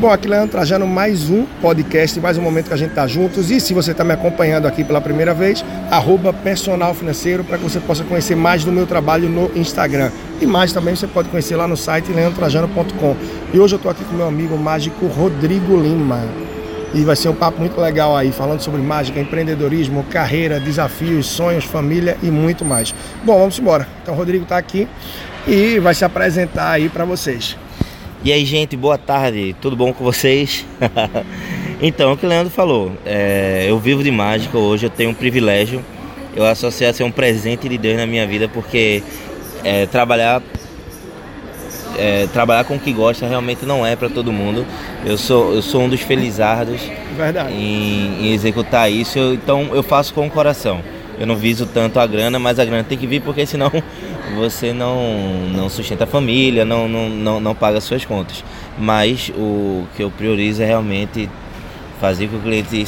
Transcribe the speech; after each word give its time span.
Bom, 0.00 0.10
aqui 0.10 0.26
Leandro 0.26 0.52
Trajano, 0.52 0.86
mais 0.86 1.28
um 1.28 1.44
podcast, 1.60 2.18
mais 2.20 2.38
um 2.38 2.40
momento 2.40 2.68
que 2.68 2.72
a 2.72 2.76
gente 2.78 2.88
está 2.88 3.06
juntos. 3.06 3.50
E 3.50 3.60
se 3.60 3.74
você 3.74 3.90
está 3.90 4.02
me 4.02 4.14
acompanhando 4.14 4.66
aqui 4.66 4.82
pela 4.82 4.98
primeira 4.98 5.34
vez, 5.34 5.62
arroba 5.90 6.32
personal 6.32 6.94
financeiro, 6.94 7.44
para 7.44 7.58
que 7.58 7.64
você 7.64 7.78
possa 7.80 8.02
conhecer 8.02 8.34
mais 8.34 8.64
do 8.64 8.72
meu 8.72 8.86
trabalho 8.86 9.28
no 9.28 9.50
Instagram. 9.54 10.10
E 10.40 10.46
mais 10.46 10.72
também 10.72 10.96
você 10.96 11.06
pode 11.06 11.28
conhecer 11.28 11.54
lá 11.54 11.68
no 11.68 11.76
site 11.76 12.10
leandrotrajano.com. 12.12 13.14
E 13.52 13.60
hoje 13.60 13.74
eu 13.74 13.76
estou 13.76 13.90
aqui 13.92 14.02
com 14.02 14.14
meu 14.14 14.26
amigo 14.26 14.56
mágico 14.56 15.06
Rodrigo 15.06 15.76
Lima. 15.76 16.24
E 16.94 17.04
vai 17.04 17.14
ser 17.14 17.28
um 17.28 17.34
papo 17.34 17.60
muito 17.60 17.78
legal 17.78 18.16
aí, 18.16 18.32
falando 18.32 18.62
sobre 18.62 18.80
mágica, 18.80 19.20
empreendedorismo, 19.20 20.02
carreira, 20.04 20.58
desafios, 20.58 21.26
sonhos, 21.26 21.66
família 21.66 22.16
e 22.22 22.30
muito 22.30 22.64
mais. 22.64 22.94
Bom, 23.22 23.38
vamos 23.38 23.58
embora. 23.58 23.86
Então 24.02 24.14
o 24.14 24.16
Rodrigo 24.16 24.44
está 24.44 24.56
aqui 24.56 24.88
e 25.46 25.78
vai 25.78 25.94
se 25.94 26.06
apresentar 26.06 26.70
aí 26.70 26.88
para 26.88 27.04
vocês. 27.04 27.54
E 28.22 28.30
aí, 28.30 28.44
gente, 28.44 28.76
boa 28.76 28.98
tarde, 28.98 29.56
tudo 29.62 29.74
bom 29.74 29.94
com 29.94 30.04
vocês? 30.04 30.66
então, 31.80 32.12
o 32.12 32.18
que 32.18 32.26
o 32.26 32.28
Leandro 32.28 32.52
falou, 32.52 32.92
é, 33.06 33.64
eu 33.66 33.78
vivo 33.78 34.04
de 34.04 34.10
mágica 34.10 34.58
hoje, 34.58 34.84
eu 34.84 34.90
tenho 34.90 35.08
um 35.08 35.14
privilégio, 35.14 35.82
eu 36.36 36.44
associei 36.44 36.90
a 36.90 36.92
ser 36.92 37.02
um 37.02 37.10
presente 37.10 37.66
de 37.66 37.78
Deus 37.78 37.96
na 37.96 38.06
minha 38.06 38.26
vida, 38.26 38.46
porque 38.46 39.02
é, 39.64 39.86
trabalhar 39.86 40.42
é, 41.96 42.26
trabalhar 42.26 42.64
com 42.64 42.74
o 42.74 42.78
que 42.78 42.92
gosta 42.92 43.26
realmente 43.26 43.64
não 43.64 43.86
é 43.86 43.96
para 43.96 44.10
todo 44.10 44.30
mundo. 44.30 44.66
Eu 45.02 45.16
sou, 45.16 45.54
eu 45.54 45.62
sou 45.62 45.80
um 45.80 45.88
dos 45.88 46.02
felizardos 46.02 46.82
em, 47.50 48.26
em, 48.26 48.32
executar 48.34 48.92
isso, 48.92 49.18
eu, 49.18 49.32
então 49.32 49.70
eu 49.72 49.82
faço 49.82 50.12
com 50.12 50.26
o 50.26 50.30
coração. 50.30 50.82
Eu 51.18 51.26
não 51.26 51.36
viso 51.36 51.64
tanto 51.64 51.98
a 51.98 52.06
grana, 52.06 52.38
mas 52.38 52.58
a 52.58 52.66
grana 52.66 52.84
tem 52.84 52.98
que 52.98 53.06
vir 53.06 53.22
porque 53.22 53.46
senão 53.46 53.72
você 54.34 54.72
não, 54.72 55.48
não 55.54 55.68
sustenta 55.68 56.04
a 56.04 56.06
família, 56.06 56.64
não, 56.64 56.88
não, 56.88 57.08
não, 57.08 57.40
não 57.40 57.54
paga 57.54 57.80
suas 57.80 58.04
contas. 58.04 58.44
Mas 58.78 59.30
o 59.36 59.84
que 59.96 60.02
eu 60.02 60.10
priorizo 60.10 60.62
é 60.62 60.66
realmente 60.66 61.28
fazer 62.00 62.26
com 62.26 62.32
que 62.32 62.38
o 62.38 62.42
cliente 62.42 62.86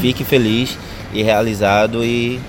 fique 0.00 0.24
feliz 0.24 0.78
e 1.12 1.22
realizado 1.22 2.04
e 2.04 2.40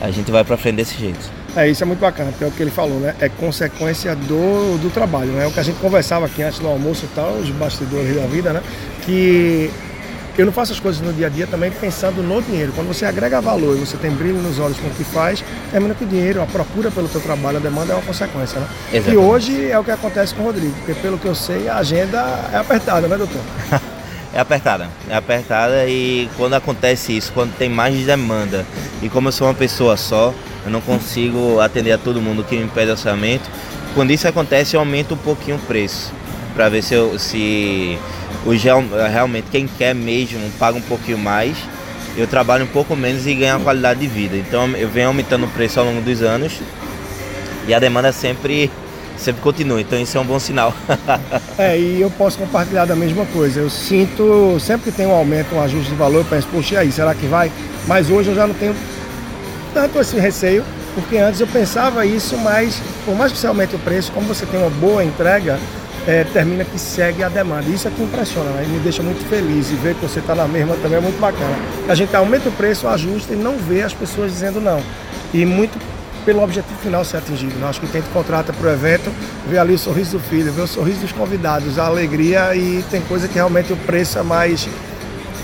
a 0.00 0.10
gente 0.10 0.30
vai 0.30 0.44
para 0.44 0.56
frente 0.56 0.76
desse 0.76 0.98
jeito. 0.98 1.38
É, 1.56 1.68
isso 1.68 1.82
é 1.82 1.86
muito 1.86 1.98
bacana, 1.98 2.30
porque 2.30 2.44
é 2.44 2.46
o 2.46 2.50
que 2.50 2.62
ele 2.62 2.70
falou, 2.70 3.00
né? 3.00 3.16
É 3.20 3.28
consequência 3.28 4.14
do, 4.14 4.78
do 4.78 4.90
trabalho, 4.90 5.32
né? 5.32 5.44
É 5.44 5.46
o 5.46 5.50
que 5.50 5.58
a 5.58 5.62
gente 5.62 5.78
conversava 5.80 6.26
aqui 6.26 6.42
antes 6.42 6.58
do 6.58 6.68
almoço 6.68 7.04
e 7.04 7.08
tal, 7.14 7.32
os 7.32 7.50
bastidores 7.50 8.14
da 8.14 8.26
vida, 8.26 8.52
né? 8.52 8.62
Que 9.04 9.70
eu 10.38 10.46
não 10.46 10.52
faço 10.52 10.72
as 10.72 10.78
coisas 10.78 11.00
no 11.00 11.12
dia 11.12 11.26
a 11.26 11.28
dia 11.28 11.48
também 11.48 11.68
pensando 11.68 12.22
no 12.22 12.40
dinheiro. 12.40 12.72
Quando 12.72 12.86
você 12.86 13.04
agrega 13.04 13.40
valor 13.40 13.76
e 13.76 13.80
você 13.80 13.96
tem 13.96 14.12
brilho 14.12 14.36
nos 14.36 14.60
olhos 14.60 14.78
com 14.78 14.86
o 14.86 14.90
que 14.90 15.02
faz, 15.02 15.44
termina 15.72 15.94
que 15.94 16.04
o 16.04 16.06
dinheiro, 16.06 16.40
a 16.40 16.46
procura 16.46 16.92
pelo 16.92 17.08
teu 17.08 17.20
trabalho, 17.20 17.56
a 17.56 17.60
demanda 17.60 17.92
é 17.92 17.96
uma 17.96 18.02
consequência, 18.02 18.60
né? 18.60 18.68
Exatamente. 18.92 19.14
E 19.14 19.16
hoje 19.16 19.70
é 19.70 19.76
o 19.76 19.82
que 19.82 19.90
acontece 19.90 20.32
com 20.34 20.42
o 20.42 20.44
Rodrigo, 20.46 20.72
porque 20.76 20.94
pelo 20.94 21.18
que 21.18 21.26
eu 21.26 21.34
sei, 21.34 21.68
a 21.68 21.78
agenda 21.78 22.18
é 22.52 22.56
apertada, 22.56 23.08
né, 23.08 23.16
doutor? 23.16 23.40
é 24.32 24.38
apertada, 24.38 24.88
é 25.10 25.16
apertada 25.16 25.86
e 25.88 26.28
quando 26.36 26.54
acontece 26.54 27.16
isso, 27.16 27.32
quando 27.32 27.52
tem 27.56 27.68
mais 27.68 27.96
demanda 28.06 28.64
e 29.02 29.08
como 29.08 29.28
eu 29.28 29.32
sou 29.32 29.48
uma 29.48 29.54
pessoa 29.54 29.96
só, 29.96 30.32
eu 30.64 30.70
não 30.70 30.80
consigo 30.80 31.58
atender 31.58 31.90
a 31.90 31.98
todo 31.98 32.22
mundo 32.22 32.44
que 32.44 32.56
me 32.56 32.68
pede 32.68 32.92
orçamento. 32.92 33.50
Quando 33.92 34.12
isso 34.12 34.28
acontece, 34.28 34.76
eu 34.76 34.80
aumento 34.80 35.14
um 35.14 35.18
pouquinho 35.18 35.56
o 35.56 35.60
preço 35.60 36.12
para 36.58 36.68
ver 36.68 36.82
se, 36.82 36.92
eu, 36.92 37.16
se 37.20 37.96
realmente 39.12 39.46
quem 39.48 39.68
quer 39.68 39.94
mesmo 39.94 40.40
paga 40.58 40.76
um 40.76 40.80
pouquinho 40.80 41.16
mais, 41.16 41.56
eu 42.16 42.26
trabalho 42.26 42.64
um 42.64 42.68
pouco 42.68 42.96
menos 42.96 43.28
e 43.28 43.34
ganho 43.36 43.58
a 43.58 43.60
qualidade 43.60 44.00
de 44.00 44.08
vida. 44.08 44.36
Então 44.36 44.68
eu 44.70 44.88
venho 44.88 45.06
aumentando 45.06 45.46
o 45.46 45.48
preço 45.50 45.78
ao 45.78 45.86
longo 45.86 46.00
dos 46.00 46.20
anos 46.20 46.58
e 47.68 47.72
a 47.72 47.78
demanda 47.78 48.10
sempre 48.10 48.68
sempre 49.16 49.40
continua, 49.40 49.80
então 49.80 50.00
isso 50.00 50.18
é 50.18 50.20
um 50.20 50.24
bom 50.24 50.40
sinal. 50.40 50.74
é, 51.56 51.78
e 51.78 52.00
eu 52.00 52.10
posso 52.10 52.36
compartilhar 52.36 52.86
da 52.86 52.96
mesma 52.96 53.24
coisa. 53.26 53.60
Eu 53.60 53.70
sinto, 53.70 54.58
sempre 54.58 54.90
que 54.90 54.96
tem 54.96 55.06
um 55.06 55.12
aumento, 55.12 55.54
um 55.54 55.62
ajuste 55.62 55.90
de 55.90 55.96
valor, 55.96 56.18
eu 56.18 56.24
penso, 56.24 56.48
poxa, 56.48 56.80
aí, 56.80 56.90
será 56.90 57.14
que 57.14 57.26
vai? 57.26 57.52
Mas 57.86 58.10
hoje 58.10 58.30
eu 58.30 58.34
já 58.34 58.48
não 58.48 58.54
tenho 58.54 58.74
tanto 59.72 60.00
esse 60.00 60.18
receio, 60.18 60.64
porque 60.96 61.18
antes 61.18 61.40
eu 61.40 61.46
pensava 61.46 62.04
isso, 62.04 62.36
mas 62.38 62.82
por 63.04 63.14
mais 63.14 63.30
que 63.30 63.38
você 63.38 63.46
aumente 63.46 63.76
o 63.76 63.78
preço, 63.78 64.10
como 64.10 64.26
você 64.26 64.44
tem 64.44 64.58
uma 64.58 64.70
boa 64.70 65.04
entrega, 65.04 65.56
é, 66.08 66.24
termina 66.24 66.64
que 66.64 66.78
segue 66.78 67.22
a 67.22 67.28
demanda. 67.28 67.68
Isso 67.68 67.86
é 67.86 67.90
que 67.90 68.02
impressiona, 68.02 68.48
né? 68.52 68.66
me 68.66 68.78
deixa 68.78 69.02
muito 69.02 69.22
feliz. 69.28 69.70
E 69.70 69.74
ver 69.74 69.94
que 69.94 70.00
você 70.00 70.20
está 70.20 70.34
na 70.34 70.48
mesma 70.48 70.74
também 70.76 70.96
é 70.96 71.00
muito 71.02 71.20
bacana. 71.20 71.54
A 71.86 71.94
gente 71.94 72.16
aumenta 72.16 72.48
o 72.48 72.52
preço, 72.52 72.88
ajusta 72.88 73.34
e 73.34 73.36
não 73.36 73.58
vê 73.58 73.82
as 73.82 73.92
pessoas 73.92 74.32
dizendo 74.32 74.58
não. 74.58 74.82
E 75.34 75.44
muito 75.44 75.78
pelo 76.24 76.42
objetivo 76.42 76.78
final 76.80 77.04
ser 77.04 77.18
atingido. 77.18 77.54
Né? 77.58 77.68
Acho 77.68 77.80
que 77.82 77.86
quem 77.88 78.00
te 78.00 78.08
contrata 78.08 78.54
para 78.54 78.70
o 78.70 78.72
evento 78.72 79.12
vê 79.46 79.58
ali 79.58 79.74
o 79.74 79.78
sorriso 79.78 80.12
do 80.12 80.20
filho, 80.20 80.50
vê 80.50 80.62
o 80.62 80.66
sorriso 80.66 81.00
dos 81.00 81.12
convidados, 81.12 81.78
a 81.78 81.84
alegria 81.84 82.56
e 82.56 82.82
tem 82.90 83.02
coisa 83.02 83.28
que 83.28 83.34
realmente 83.34 83.70
o 83.70 83.76
preço 83.76 84.18
é 84.18 84.22
mais 84.22 84.66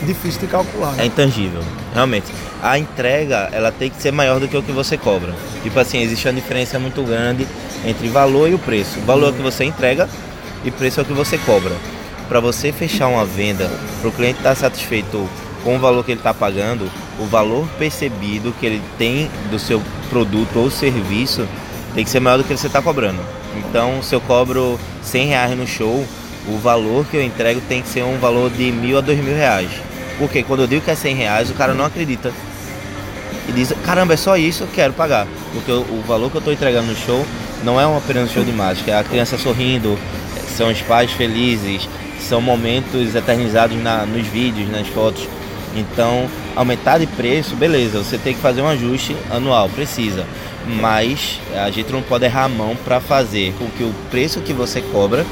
difícil 0.03 0.41
de 0.41 0.47
calcular. 0.47 0.93
Né? 0.93 1.03
É 1.03 1.07
intangível, 1.07 1.61
realmente. 1.93 2.33
A 2.63 2.79
entrega 2.79 3.51
ela 3.53 3.71
tem 3.71 3.91
que 3.91 4.01
ser 4.01 4.13
maior 4.13 4.41
do 4.41 4.49
que 4.49 4.57
o 4.57 4.63
que 4.63 4.73
você 4.73 4.97
cobra. 4.97 5.35
Tipo 5.63 5.79
assim, 5.79 6.01
existe 6.01 6.27
uma 6.27 6.35
diferença 6.35 6.79
muito 6.79 7.03
grande 7.03 7.47
entre 7.85 8.09
valor 8.09 8.49
e 8.49 8.55
o 8.55 8.59
preço. 8.59 8.99
O 9.01 9.03
valor 9.03 9.29
uhum. 9.29 9.37
que 9.37 9.43
você 9.43 9.65
entrega 9.65 10.09
e 10.65 10.71
preço 10.71 11.01
é 11.01 11.03
o 11.03 11.07
que 11.07 11.13
você 11.13 11.39
cobra. 11.39 11.73
Para 12.29 12.41
você 12.41 12.73
fechar 12.73 13.09
uma 13.09 13.25
venda, 13.25 13.71
para 14.01 14.09
o 14.09 14.13
cliente 14.13 14.39
estar 14.39 14.51
tá 14.51 14.55
satisfeito 14.55 15.29
com 15.63 15.77
o 15.77 15.79
valor 15.79 16.05
que 16.05 16.13
ele 16.13 16.21
está 16.21 16.33
pagando, 16.33 16.91
o 17.19 17.27
valor 17.27 17.67
percebido 17.79 18.55
que 18.59 18.67
ele 18.67 18.83
tem 18.99 19.31
do 19.51 19.59
seu 19.59 19.83
produto 20.11 20.59
ou 20.59 20.71
serviço 20.71 21.47
tem 21.95 22.05
que 22.05 22.11
ser 22.11 22.21
maior 22.21 22.39
do 22.39 22.45
que 22.45 22.57
você 22.57 22.67
está 22.67 22.83
cobrando. 22.83 23.21
Então, 23.57 24.03
se 24.03 24.15
eu 24.15 24.21
cobro 24.21 24.79
100 25.03 25.27
reais 25.29 25.57
no 25.57 25.67
show, 25.67 26.05
o 26.49 26.59
valor 26.59 27.07
que 27.07 27.17
eu 27.17 27.23
entrego 27.23 27.61
tem 27.63 27.83
que 27.83 27.89
ser 27.89 28.03
um 28.03 28.19
valor 28.19 28.51
de 28.51 28.71
mil 28.73 28.99
a 28.99 29.01
dois 29.01 29.19
mil 29.23 29.35
reais. 29.35 29.71
Porque 30.19 30.43
quando 30.43 30.61
eu 30.61 30.67
digo 30.67 30.83
que 30.83 30.91
é 30.91 30.95
100 30.95 31.15
reais, 31.15 31.51
o 31.51 31.55
cara 31.55 31.75
não 31.75 31.85
acredita. 31.85 32.33
E 33.49 33.53
diz, 33.53 33.73
caramba, 33.85 34.15
é 34.15 34.17
só 34.17 34.37
isso, 34.37 34.65
eu 34.65 34.69
quero 34.73 34.93
pagar. 34.93 35.27
Porque 35.53 35.71
o, 35.71 36.03
valor 36.07 36.31
que 36.31 36.37
eu 36.37 36.41
estou 36.41 36.53
entregando 36.53 36.89
no 36.89 36.97
show 36.97 37.25
não 37.63 37.81
é 37.81 37.85
apenas 37.97 38.31
um 38.31 38.35
show 38.35 38.45
de 38.45 38.53
mágica, 38.53 38.91
é 38.91 38.99
a 38.99 39.05
criança 39.05 39.39
sorrindo, 39.39 39.99
são 40.57 40.71
os 40.71 40.81
pais 40.83 41.11
felizes, 41.13 41.89
são 42.21 42.41
momentos 42.41 43.15
eternizados 43.15 43.77
na, 43.83 44.07
nos 44.07 44.27
vídeos, 44.27 44.71
nas 44.71 44.87
fotos. 44.89 45.29
Então, 45.77 46.29
aumentar 46.55 46.99
de 46.99 47.07
preço, 47.07 47.57
beleza, 47.57 48.03
você 48.03 48.17
tem 48.17 48.35
que 48.35 48.41
fazer 48.41 48.63
um 48.63 48.69
ajuste 48.69 49.17
anual, 49.31 49.69
precisa. 49.69 50.25
Mas 50.81 51.41
a 51.55 51.71
gente 51.71 51.93
não 51.93 52.01
pode 52.01 52.25
errar 52.25 52.45
a 52.45 52.49
mão 52.49 52.77
para 52.77 53.01
fazer 53.01 53.53
com 53.59 53.67
que 53.67 53.83
o 53.83 53.93
preço 54.11 54.41
que 54.41 54.53
você 54.53 54.81
cobra 54.81 55.27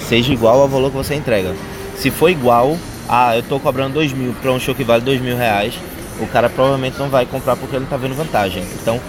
seja 0.00 0.32
igual 0.32 0.60
ao 0.60 0.68
valor 0.68 0.90
que 0.90 0.96
você 0.96 1.14
entrega. 1.14 1.54
Se 1.96 2.10
for 2.10 2.28
igual, 2.28 2.76
ah, 3.08 3.34
eu 3.36 3.40
estou 3.40 3.60
cobrando 3.60 3.94
dois 3.94 4.12
mil 4.12 4.34
para 4.42 4.52
um 4.52 4.58
show 4.58 4.74
que 4.74 4.84
vale 4.84 5.02
dois 5.02 5.22
mil 5.22 5.36
reais, 5.36 5.74
o 6.20 6.26
cara 6.26 6.50
provavelmente 6.50 6.98
não 6.98 7.08
vai 7.08 7.24
comprar 7.24 7.56
porque 7.56 7.76
ele 7.76 7.84
não 7.84 7.86
está 7.86 7.96
vendo 7.96 8.14
vantagem. 8.14 8.64
Então, 8.82 9.00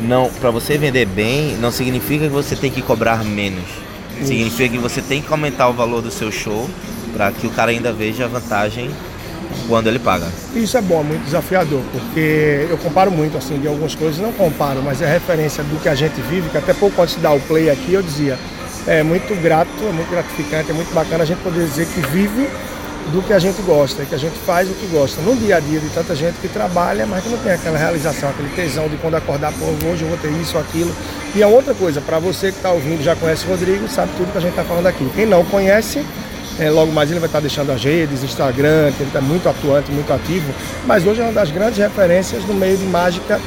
não, 0.00 0.30
para 0.40 0.50
você 0.50 0.78
vender 0.78 1.06
bem, 1.06 1.56
não 1.60 1.70
significa 1.70 2.24
que 2.24 2.32
você 2.32 2.56
tem 2.56 2.70
que 2.70 2.80
cobrar 2.80 3.22
menos 3.22 3.89
Significa 4.24 4.68
que 4.68 4.78
você 4.78 5.00
tem 5.00 5.22
que 5.22 5.32
aumentar 5.32 5.68
o 5.68 5.72
valor 5.72 6.02
do 6.02 6.10
seu 6.10 6.30
show 6.30 6.68
para 7.12 7.32
que 7.32 7.46
o 7.46 7.50
cara 7.50 7.70
ainda 7.70 7.92
veja 7.92 8.24
a 8.24 8.28
vantagem 8.28 8.90
quando 9.68 9.88
ele 9.88 9.98
paga. 9.98 10.26
Isso 10.54 10.76
é 10.76 10.80
bom, 10.80 11.00
é 11.00 11.04
muito 11.04 11.24
desafiador, 11.24 11.82
porque 11.92 12.66
eu 12.70 12.78
comparo 12.78 13.10
muito 13.10 13.36
assim 13.36 13.58
de 13.58 13.66
algumas 13.66 13.94
coisas, 13.94 14.18
não 14.18 14.32
comparo, 14.32 14.82
mas 14.82 15.02
é 15.02 15.12
referência 15.12 15.62
do 15.64 15.80
que 15.80 15.88
a 15.88 15.94
gente 15.94 16.20
vive, 16.22 16.48
que 16.50 16.58
até 16.58 16.72
pouco 16.72 17.00
antes 17.02 17.16
de 17.16 17.20
dar 17.20 17.32
o 17.32 17.40
play 17.40 17.70
aqui 17.70 17.92
eu 17.92 18.02
dizia, 18.02 18.38
é 18.86 19.02
muito 19.02 19.34
grato, 19.42 19.70
é 19.82 19.92
muito 19.92 20.10
gratificante, 20.10 20.70
é 20.70 20.74
muito 20.74 20.92
bacana 20.94 21.24
a 21.24 21.26
gente 21.26 21.38
poder 21.38 21.66
dizer 21.66 21.86
que 21.86 22.00
vive 22.08 22.48
do 23.12 23.22
que 23.22 23.32
a 23.32 23.38
gente 23.38 23.60
gosta, 23.62 24.04
que 24.04 24.14
a 24.14 24.18
gente 24.18 24.38
faz 24.40 24.70
o 24.70 24.74
que 24.74 24.86
gosta. 24.86 25.20
No 25.22 25.34
dia 25.36 25.56
a 25.56 25.60
dia 25.60 25.80
de 25.80 25.88
tanta 25.88 26.14
gente 26.14 26.36
que 26.38 26.48
trabalha, 26.48 27.06
mas 27.06 27.24
que 27.24 27.30
não 27.30 27.38
tem 27.38 27.52
aquela 27.52 27.76
realização, 27.76 28.28
aquele 28.28 28.50
tesão 28.50 28.88
de 28.88 28.96
quando 28.98 29.16
acordar, 29.16 29.52
pô, 29.52 29.66
hoje 29.88 30.02
eu 30.02 30.08
vou 30.08 30.18
ter 30.18 30.30
isso, 30.40 30.56
aquilo. 30.58 30.94
E 31.34 31.42
a 31.42 31.48
outra 31.48 31.74
coisa, 31.74 32.00
para 32.00 32.18
você 32.18 32.52
que 32.52 32.58
está 32.58 32.70
ouvindo, 32.70 33.02
já 33.02 33.16
conhece 33.16 33.46
o 33.46 33.48
Rodrigo, 33.48 33.88
sabe 33.88 34.12
tudo 34.16 34.30
que 34.30 34.38
a 34.38 34.40
gente 34.40 34.50
está 34.50 34.64
falando 34.64 34.86
aqui. 34.86 35.08
Quem 35.14 35.26
não 35.26 35.44
conhece, 35.44 36.04
é, 36.58 36.70
logo 36.70 36.92
mais 36.92 37.10
ele 37.10 37.18
vai 37.18 37.28
estar 37.28 37.38
tá 37.38 37.42
deixando 37.42 37.72
as 37.72 37.82
redes, 37.82 38.22
Instagram, 38.22 38.92
que 38.92 39.02
ele 39.02 39.10
está 39.10 39.20
muito 39.20 39.48
atuante, 39.48 39.90
muito 39.90 40.12
ativo. 40.12 40.52
Mas 40.86 41.06
hoje 41.06 41.20
é 41.20 41.24
uma 41.24 41.32
das 41.32 41.50
grandes 41.50 41.78
referências 41.78 42.44
no 42.44 42.54
meio 42.54 42.76
de 42.76 42.84
mágica 42.84 43.40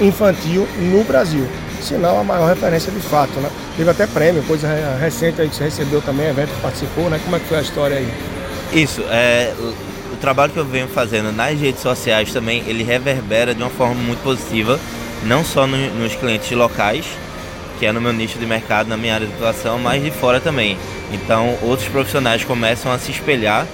infantil 0.00 0.68
no 0.78 1.02
Brasil. 1.04 1.46
Se 1.80 1.94
não, 1.94 2.20
a 2.20 2.24
maior 2.24 2.46
referência 2.48 2.92
de 2.92 3.00
fato, 3.00 3.40
né? 3.40 3.48
Teve 3.76 3.90
até 3.90 4.06
prêmio, 4.06 4.42
coisa 4.42 4.68
recente 5.00 5.40
aí 5.40 5.48
que 5.48 5.56
você 5.56 5.64
recebeu 5.64 6.02
também, 6.02 6.28
evento 6.28 6.50
que 6.50 6.60
participou, 6.60 7.08
né? 7.08 7.18
Como 7.24 7.36
é 7.36 7.38
que 7.38 7.46
foi 7.46 7.58
a 7.58 7.62
história 7.62 7.96
aí? 7.96 8.39
Isso, 8.72 9.02
é, 9.10 9.52
o 10.12 10.16
trabalho 10.20 10.52
que 10.52 10.58
eu 10.58 10.64
venho 10.64 10.86
fazendo 10.86 11.32
nas 11.32 11.58
redes 11.58 11.80
sociais 11.80 12.32
também, 12.32 12.62
ele 12.66 12.84
reverbera 12.84 13.52
de 13.54 13.60
uma 13.62 13.70
forma 13.70 13.94
muito 13.94 14.22
positiva, 14.22 14.78
não 15.24 15.44
só 15.44 15.66
no, 15.66 15.76
nos 15.94 16.14
clientes 16.14 16.50
locais, 16.52 17.04
que 17.80 17.86
é 17.86 17.92
no 17.92 18.00
meu 18.00 18.12
nicho 18.12 18.38
de 18.38 18.46
mercado, 18.46 18.88
na 18.88 18.96
minha 18.96 19.14
área 19.14 19.26
de 19.26 19.32
atuação, 19.32 19.78
mas 19.78 20.02
de 20.02 20.10
fora 20.10 20.38
também. 20.38 20.78
Então, 21.12 21.58
outros 21.62 21.88
profissionais 21.88 22.44
começam 22.44 22.92
a 22.92 22.98
se 22.98 23.10
espelhar, 23.10 23.66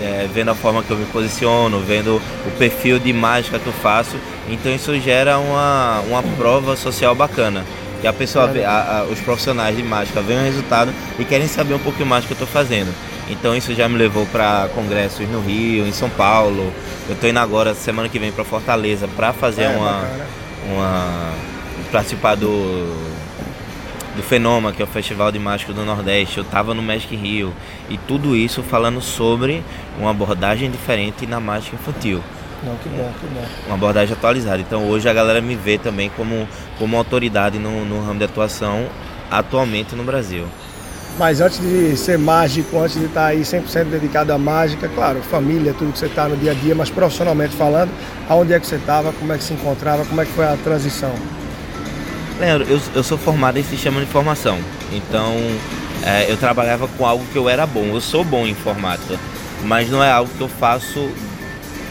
é, 0.00 0.26
vendo 0.32 0.50
a 0.50 0.54
forma 0.54 0.82
que 0.82 0.90
eu 0.90 0.96
me 0.96 1.04
posiciono, 1.06 1.80
vendo 1.80 2.16
o 2.46 2.50
perfil 2.56 2.98
de 2.98 3.12
mágica 3.12 3.58
que 3.58 3.66
eu 3.66 3.72
faço. 3.72 4.16
Então, 4.48 4.74
isso 4.74 4.98
gera 4.98 5.38
uma, 5.38 6.00
uma 6.08 6.22
prova 6.36 6.74
social 6.74 7.14
bacana. 7.14 7.64
Que 8.00 8.06
a 8.06 8.12
pessoa, 8.12 8.50
a, 8.66 8.98
a, 8.98 9.04
os 9.04 9.20
profissionais 9.20 9.76
de 9.76 9.82
mágica 9.82 10.22
veem 10.22 10.40
o 10.40 10.44
resultado 10.44 10.92
e 11.18 11.24
querem 11.24 11.46
saber 11.46 11.74
um 11.74 11.78
pouquinho 11.78 12.06
mais 12.06 12.24
do 12.24 12.28
que 12.28 12.32
eu 12.32 12.44
estou 12.44 12.48
fazendo. 12.48 12.92
Então 13.28 13.56
isso 13.56 13.74
já 13.74 13.88
me 13.88 13.96
levou 13.96 14.26
para 14.26 14.68
congressos 14.74 15.28
no 15.28 15.40
Rio, 15.40 15.86
em 15.86 15.92
São 15.92 16.10
Paulo. 16.10 16.72
Eu 17.08 17.14
estou 17.14 17.28
indo 17.30 17.38
agora 17.38 17.74
semana 17.74 18.08
que 18.08 18.18
vem 18.18 18.32
para 18.32 18.44
Fortaleza 18.44 19.08
para 19.08 19.32
fazer 19.32 19.62
é, 19.62 19.68
uma, 19.68 20.04
uma 20.68 21.32
participar 21.90 22.34
do 22.34 23.12
do 24.14 24.22
Fenômeno, 24.22 24.74
que 24.74 24.82
é 24.82 24.84
o 24.84 24.88
Festival 24.88 25.32
de 25.32 25.38
Mágico 25.38 25.72
do 25.72 25.84
Nordeste. 25.84 26.38
Eu 26.38 26.44
estava 26.44 26.74
no 26.74 26.82
Magic 26.82 27.14
Rio 27.16 27.52
e 27.88 27.96
tudo 27.96 28.36
isso 28.36 28.62
falando 28.62 29.00
sobre 29.00 29.64
uma 29.98 30.10
abordagem 30.10 30.70
diferente 30.70 31.26
na 31.26 31.40
mágica 31.40 31.76
infantil. 31.76 32.22
Não, 32.62 32.76
que 32.76 32.88
bom, 32.88 33.12
que 33.20 33.26
bom. 33.26 33.44
Uma 33.66 33.74
abordagem 33.74 34.14
atualizada. 34.14 34.60
Então 34.60 34.86
hoje 34.88 35.08
a 35.08 35.12
galera 35.12 35.40
me 35.40 35.56
vê 35.56 35.78
também 35.78 36.10
como, 36.10 36.46
como 36.78 36.96
autoridade 36.96 37.58
no, 37.58 37.84
no 37.84 38.04
ramo 38.04 38.18
de 38.18 38.24
atuação 38.24 38.86
atualmente 39.30 39.94
no 39.94 40.04
Brasil. 40.04 40.46
Mas 41.18 41.40
antes 41.40 41.60
de 41.60 41.96
ser 41.96 42.18
mágico, 42.18 42.78
antes 42.78 42.98
de 42.98 43.04
estar 43.04 43.26
aí 43.26 43.42
100% 43.42 43.84
dedicado 43.84 44.32
à 44.32 44.38
mágica, 44.38 44.88
claro, 44.88 45.20
família, 45.22 45.74
tudo 45.74 45.92
que 45.92 45.98
você 45.98 46.06
está 46.06 46.26
no 46.26 46.36
dia 46.36 46.52
a 46.52 46.54
dia, 46.54 46.74
mas 46.74 46.90
profissionalmente 46.90 47.54
falando, 47.54 47.90
aonde 48.28 48.52
é 48.54 48.58
que 48.60 48.66
você 48.66 48.76
estava, 48.76 49.12
como 49.12 49.32
é 49.32 49.38
que 49.38 49.44
se 49.44 49.52
encontrava, 49.52 50.04
como 50.06 50.20
é 50.20 50.24
que 50.24 50.32
foi 50.32 50.46
a 50.46 50.56
transição? 50.64 51.12
Leandro, 52.40 52.66
eu, 52.68 52.80
eu 52.94 53.02
sou 53.02 53.18
formado 53.18 53.58
em 53.58 53.62
sistema 53.62 54.00
de 54.00 54.06
informação, 54.06 54.58
então 54.90 55.34
é, 56.04 56.30
eu 56.30 56.36
trabalhava 56.36 56.88
com 56.88 57.06
algo 57.06 57.24
que 57.32 57.36
eu 57.36 57.48
era 57.48 57.66
bom. 57.66 57.84
Eu 57.84 58.00
sou 58.00 58.24
bom 58.24 58.46
em 58.46 58.50
informática, 58.50 59.18
mas 59.64 59.88
não 59.88 60.02
é 60.02 60.10
algo 60.10 60.30
que 60.36 60.40
eu 60.40 60.48
faço 60.48 61.10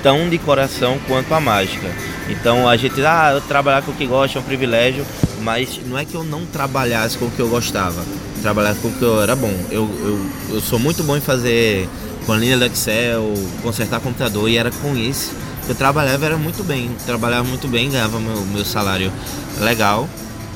tão 0.04 0.30
de 0.30 0.38
coração 0.38 0.98
quanto 1.08 1.34
a 1.34 1.40
mágica. 1.40 1.88
Então 2.30 2.68
a 2.68 2.76
gente, 2.76 3.04
ah, 3.06 3.42
trabalhar 3.48 3.82
com 3.82 3.92
o 3.92 3.96
que 3.96 4.06
gosta 4.06 4.38
é 4.38 4.42
um 4.42 4.44
privilégio, 4.44 5.06
mas 5.42 5.80
não 5.86 5.98
é 5.98 6.06
que 6.06 6.16
eu 6.16 6.24
não 6.24 6.46
trabalhasse 6.46 7.18
com 7.18 7.26
o 7.26 7.32
que 7.32 7.40
eu 7.40 7.50
gostava, 7.50 8.04
trabalhasse 8.42 8.80
com 8.80 8.88
o 8.88 8.92
que 8.94 9.02
eu 9.02 9.22
era 9.22 9.36
bom. 9.36 9.54
Eu, 9.70 9.90
eu, 10.04 10.56
eu 10.56 10.62
sou 10.62 10.80
muito 10.80 11.04
bom 11.04 11.18
em 11.18 11.22
fazer 11.22 11.88
planilha 12.26 12.58
do 12.58 12.66
Excel, 12.66 13.34
consertar 13.62 14.00
computador 14.00 14.50
e 14.50 14.58
era 14.58 14.72
com 14.72 14.96
isso 14.96 15.32
que 15.66 15.72
eu 15.72 15.76
trabalhava, 15.76 16.26
era 16.26 16.38
muito 16.38 16.64
bem, 16.64 16.90
trabalhava 17.06 17.48
muito 17.48 17.68
bem, 17.68 17.90
ganhava 17.90 18.20
meu, 18.20 18.42
meu 18.46 18.66
salário 18.66 19.12
legal, 19.60 20.08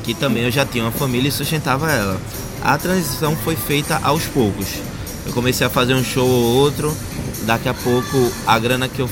que 0.04 0.14
também 0.14 0.44
eu 0.44 0.52
já 0.52 0.66
tinha 0.66 0.84
uma 0.84 0.92
família 0.92 1.30
e 1.30 1.31
sustentava 1.31 1.92
ela. 1.92 2.20
A 2.64 2.78
transição 2.78 3.36
foi 3.36 3.56
feita 3.56 4.00
aos 4.02 4.26
poucos. 4.26 4.68
Eu 5.26 5.34
comecei 5.34 5.66
a 5.66 5.70
fazer 5.70 5.94
um 5.94 6.04
show 6.04 6.28
ou 6.28 6.56
outro, 6.58 6.96
daqui 7.44 7.70
a 7.70 7.74
pouco 7.74 8.31
a 8.46 8.58
grana 8.58 8.88
que 8.88 9.00
eu 9.00 9.10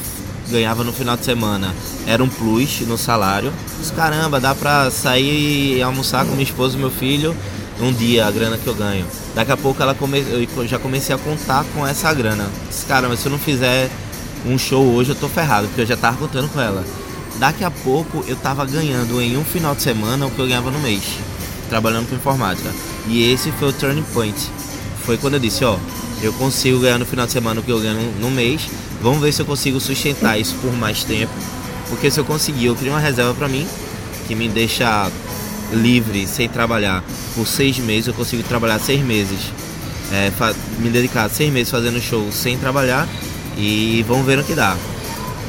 ganhava 0.53 0.83
no 0.83 0.93
final 0.93 1.17
de 1.17 1.25
semana 1.25 1.73
era 2.05 2.23
um 2.23 2.29
plus 2.29 2.81
no 2.81 2.97
salário. 2.97 3.51
Disse, 3.79 3.91
caramba, 3.93 4.39
dá 4.39 4.53
pra 4.53 4.89
sair 4.91 5.77
e 5.77 5.81
almoçar 5.81 6.25
com 6.25 6.31
minha 6.31 6.43
esposa 6.43 6.77
e 6.77 6.79
meu 6.79 6.91
filho 6.91 7.35
um 7.81 7.91
dia 7.91 8.25
a 8.25 8.31
grana 8.31 8.57
que 8.57 8.67
eu 8.67 8.75
ganho. 8.75 9.05
Daqui 9.33 9.51
a 9.51 9.57
pouco 9.57 9.81
ela 9.81 9.95
come... 9.95 10.19
eu 10.19 10.67
já 10.67 10.77
comecei 10.77 11.13
a 11.13 11.17
contar 11.17 11.65
com 11.73 11.85
essa 11.85 12.13
grana. 12.13 12.47
Caramba, 12.87 13.17
se 13.17 13.25
eu 13.25 13.31
não 13.31 13.39
fizer 13.39 13.89
um 14.45 14.57
show 14.57 14.85
hoje 14.93 15.09
eu 15.09 15.15
tô 15.15 15.27
ferrado, 15.27 15.67
porque 15.67 15.81
eu 15.81 15.85
já 15.85 15.97
tava 15.97 16.17
contando 16.17 16.49
com 16.49 16.61
ela. 16.61 16.83
Daqui 17.39 17.63
a 17.63 17.71
pouco 17.71 18.23
eu 18.27 18.35
tava 18.35 18.63
ganhando 18.65 19.19
em 19.19 19.35
um 19.37 19.43
final 19.43 19.73
de 19.73 19.81
semana 19.81 20.27
o 20.27 20.31
que 20.31 20.39
eu 20.39 20.45
ganhava 20.45 20.69
no 20.69 20.79
mês, 20.79 21.01
trabalhando 21.67 22.07
com 22.07 22.15
informática. 22.15 22.69
E 23.07 23.31
esse 23.31 23.51
foi 23.53 23.69
o 23.69 23.73
turning 23.73 24.05
point. 24.13 24.37
Foi 25.03 25.17
quando 25.17 25.33
eu 25.33 25.39
disse, 25.39 25.65
ó, 25.65 25.77
eu 26.21 26.31
consigo 26.33 26.79
ganhar 26.79 26.99
no 26.99 27.05
final 27.05 27.25
de 27.25 27.31
semana 27.31 27.59
o 27.59 27.63
que 27.63 27.71
eu 27.71 27.79
ganho 27.79 28.13
no 28.21 28.29
mês, 28.29 28.61
vamos 29.03 29.21
ver 29.21 29.33
se 29.33 29.41
eu 29.41 29.45
consigo 29.45 29.79
sustentar 29.81 30.39
isso 30.39 30.55
por 30.61 30.71
mais 30.73 31.03
tempo. 31.03 31.33
Porque 31.89 32.09
se 32.09 32.19
eu 32.19 32.23
conseguir, 32.25 32.67
eu 32.67 32.75
crio 32.75 32.93
uma 32.93 32.99
reserva 32.99 33.33
para 33.33 33.49
mim, 33.49 33.67
que 34.25 34.33
me 34.33 34.47
deixa 34.47 35.11
livre, 35.73 36.25
sem 36.25 36.47
trabalhar, 36.47 37.03
por 37.35 37.45
seis 37.45 37.77
meses, 37.77 38.07
eu 38.07 38.13
consigo 38.13 38.41
trabalhar 38.43 38.79
seis 38.79 39.01
meses. 39.01 39.51
É, 40.11 40.31
me 40.79 40.89
dedicar 40.89 41.29
seis 41.29 41.51
meses 41.51 41.69
fazendo 41.69 41.99
show 41.99 42.31
sem 42.31 42.57
trabalhar 42.57 43.07
e 43.57 44.05
vamos 44.07 44.25
ver 44.25 44.37
no 44.37 44.43
que 44.43 44.53
dá. 44.53 44.77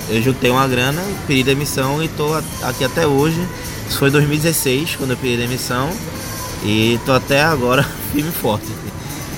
Eu 0.08 0.20
juntei 0.20 0.50
uma 0.50 0.66
grana, 0.66 1.02
pedi 1.26 1.42
demissão 1.42 2.02
e 2.02 2.06
estou 2.06 2.34
aqui 2.62 2.84
até 2.84 3.06
hoje. 3.06 3.40
Isso 3.88 3.98
foi 3.98 4.10
2016 4.10 4.96
quando 4.96 5.12
eu 5.12 5.16
pedi 5.16 5.36
demissão 5.36 5.90
e 6.64 6.94
estou 6.94 7.14
até 7.14 7.42
agora 7.42 7.84
firme 8.12 8.30
e 8.30 8.32
forte. 8.32 8.66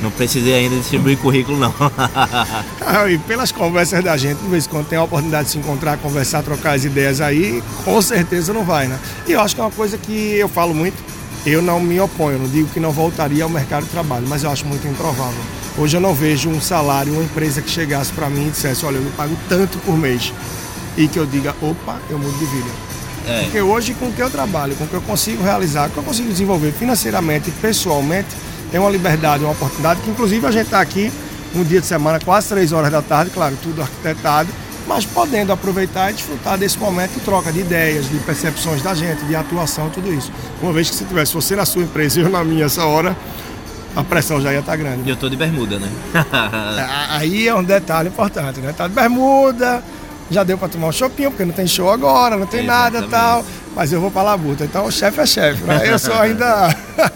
Não 0.02 0.10
precisei 0.10 0.54
ainda 0.54 0.76
distribuir 0.76 1.19
currículo, 1.19 1.58
não. 1.58 1.75
ah, 2.81 3.08
e 3.08 3.19
pelas 3.19 3.50
conversas 3.50 4.04
da 4.04 4.16
gente, 4.16 4.38
de 4.38 4.48
vez 4.48 4.66
em 4.66 4.69
quando 4.69 4.87
tem 4.87 4.98
a 4.98 5.02
oportunidade 5.02 5.46
de 5.46 5.52
se 5.52 5.58
encontrar, 5.58 5.96
conversar, 5.98 6.43
trocar 6.43 6.75
as 6.75 6.84
ideias 6.84 7.20
aí, 7.20 7.62
com 7.84 8.00
certeza 8.02 8.52
não 8.52 8.64
vai, 8.64 8.88
né? 8.88 8.98
E 9.26 9.32
eu 9.32 9.40
acho 9.40 9.54
que 9.54 9.60
é 9.60 9.64
uma 9.64 9.70
coisa 9.70 9.96
que 9.96 10.34
eu 10.34 10.48
falo 10.48 10.75
muito, 10.75 10.96
eu 11.46 11.62
não 11.62 11.81
me 11.81 11.98
oponho, 12.00 12.38
não 12.38 12.48
digo 12.48 12.69
que 12.69 12.81
não 12.81 12.90
voltaria 12.93 13.44
ao 13.44 13.50
mercado 13.50 13.84
de 13.84 13.90
trabalho, 13.90 14.26
mas 14.28 14.43
eu 14.43 14.50
acho 14.50 14.66
muito 14.66 14.87
improvável. 14.87 15.40
Hoje 15.78 15.96
eu 15.96 16.00
não 16.00 16.14
vejo 16.14 16.48
um 16.48 16.60
salário, 16.60 17.12
uma 17.12 17.22
empresa 17.22 17.62
que 17.62 17.70
chegasse 17.70 18.12
para 18.12 18.28
mim 18.28 18.48
e 18.48 18.50
dissesse, 18.50 18.84
olha, 18.84 18.96
eu 18.96 19.02
me 19.02 19.10
pago 19.10 19.37
tanto 19.48 19.78
por 19.78 19.96
mês. 19.96 20.32
E 20.96 21.06
que 21.06 21.19
eu 21.19 21.26
diga, 21.26 21.54
opa, 21.60 22.00
eu 22.10 22.19
mudo 22.19 22.37
de 22.38 22.46
vida. 22.46 22.70
É. 23.26 23.43
Porque 23.43 23.60
hoje, 23.60 23.93
com 23.94 24.06
o 24.06 24.12
que 24.12 24.22
eu 24.22 24.31
trabalho, 24.31 24.75
com 24.76 24.84
o 24.84 24.87
que 24.87 24.94
eu 24.94 25.02
consigo 25.02 25.43
realizar, 25.43 25.84
com 25.84 25.88
o 25.88 25.93
que 25.93 25.98
eu 25.98 26.04
consigo 26.04 26.28
desenvolver 26.28 26.72
financeiramente 26.72 27.50
e 27.50 27.52
pessoalmente, 27.52 28.28
é 28.76 28.81
uma 28.81 28.90
liberdade, 28.90 29.43
uma 29.43 29.52
oportunidade 29.52 30.00
que, 30.02 30.11
inclusive, 30.11 30.46
a 30.46 30.50
gente 30.50 30.67
está 30.67 30.81
aqui 30.81 31.12
um 31.55 31.64
dia 31.64 31.81
de 31.81 31.87
semana, 31.87 32.20
quase 32.20 32.49
três 32.49 32.73
horas 32.73 32.90
da 32.90 33.00
tarde, 33.00 33.31
claro, 33.31 33.56
tudo 33.62 33.81
arquitetado, 33.81 34.49
mas 34.87 35.05
podendo 35.05 35.52
aproveitar 35.52 36.11
e 36.11 36.14
desfrutar 36.14 36.58
desse 36.58 36.78
momento 36.78 37.14
de 37.14 37.20
troca 37.20 37.50
de 37.50 37.61
ideias, 37.61 38.08
de 38.08 38.19
percepções 38.19 38.82
da 38.82 38.94
gente, 38.94 39.25
de 39.25 39.34
atuação, 39.34 39.90
tudo 39.90 40.12
isso. 40.12 40.31
Uma 40.62 40.73
vez 40.73 40.90
que 40.90 40.96
se 40.96 41.05
tivesse 41.05 41.34
você 41.34 41.56
na 41.56 41.64
sua 41.64 41.82
empresa 41.82 42.20
e 42.20 42.23
eu 42.23 42.28
na 42.28 42.44
minha 42.44 42.67
essa 42.67 42.84
hora, 42.84 43.17
a 43.96 44.05
pressão 44.05 44.40
já 44.40 44.52
ia 44.52 44.61
estar 44.61 44.73
tá 44.73 44.76
grande. 44.76 45.02
E 45.06 45.11
eu 45.11 45.17
tô 45.17 45.29
de 45.29 45.37
bermuda, 45.37 45.79
né? 45.79 45.90
Aí 47.11 47.49
é 47.49 47.55
um 47.55 47.64
detalhe 47.64 48.08
importante, 48.11 48.61
né? 48.61 48.72
Tá 48.76 48.87
de 48.87 48.94
bermuda, 48.94 49.82
já 50.31 50.44
deu 50.44 50.58
para 50.58 50.69
tomar 50.69 50.88
um 50.88 50.93
chopinho, 50.93 51.31
porque 51.31 51.44
não 51.44 51.55
tem 51.55 51.67
show 51.67 51.90
agora, 51.90 52.37
não 52.37 52.46
tem 52.46 52.64
Exatamente. 52.64 52.93
nada 52.93 53.08
tal. 53.08 53.44
Mas 53.76 53.93
eu 53.93 54.00
vou 54.00 54.11
para 54.11 54.23
labuta. 54.23 54.64
Então 54.64 54.87
o 54.87 54.90
chefe 54.90 55.20
é 55.20 55.26
chefe, 55.26 55.62
né? 55.64 55.82
Eu 55.84 55.99
sou 55.99 56.14
ainda 56.14 56.75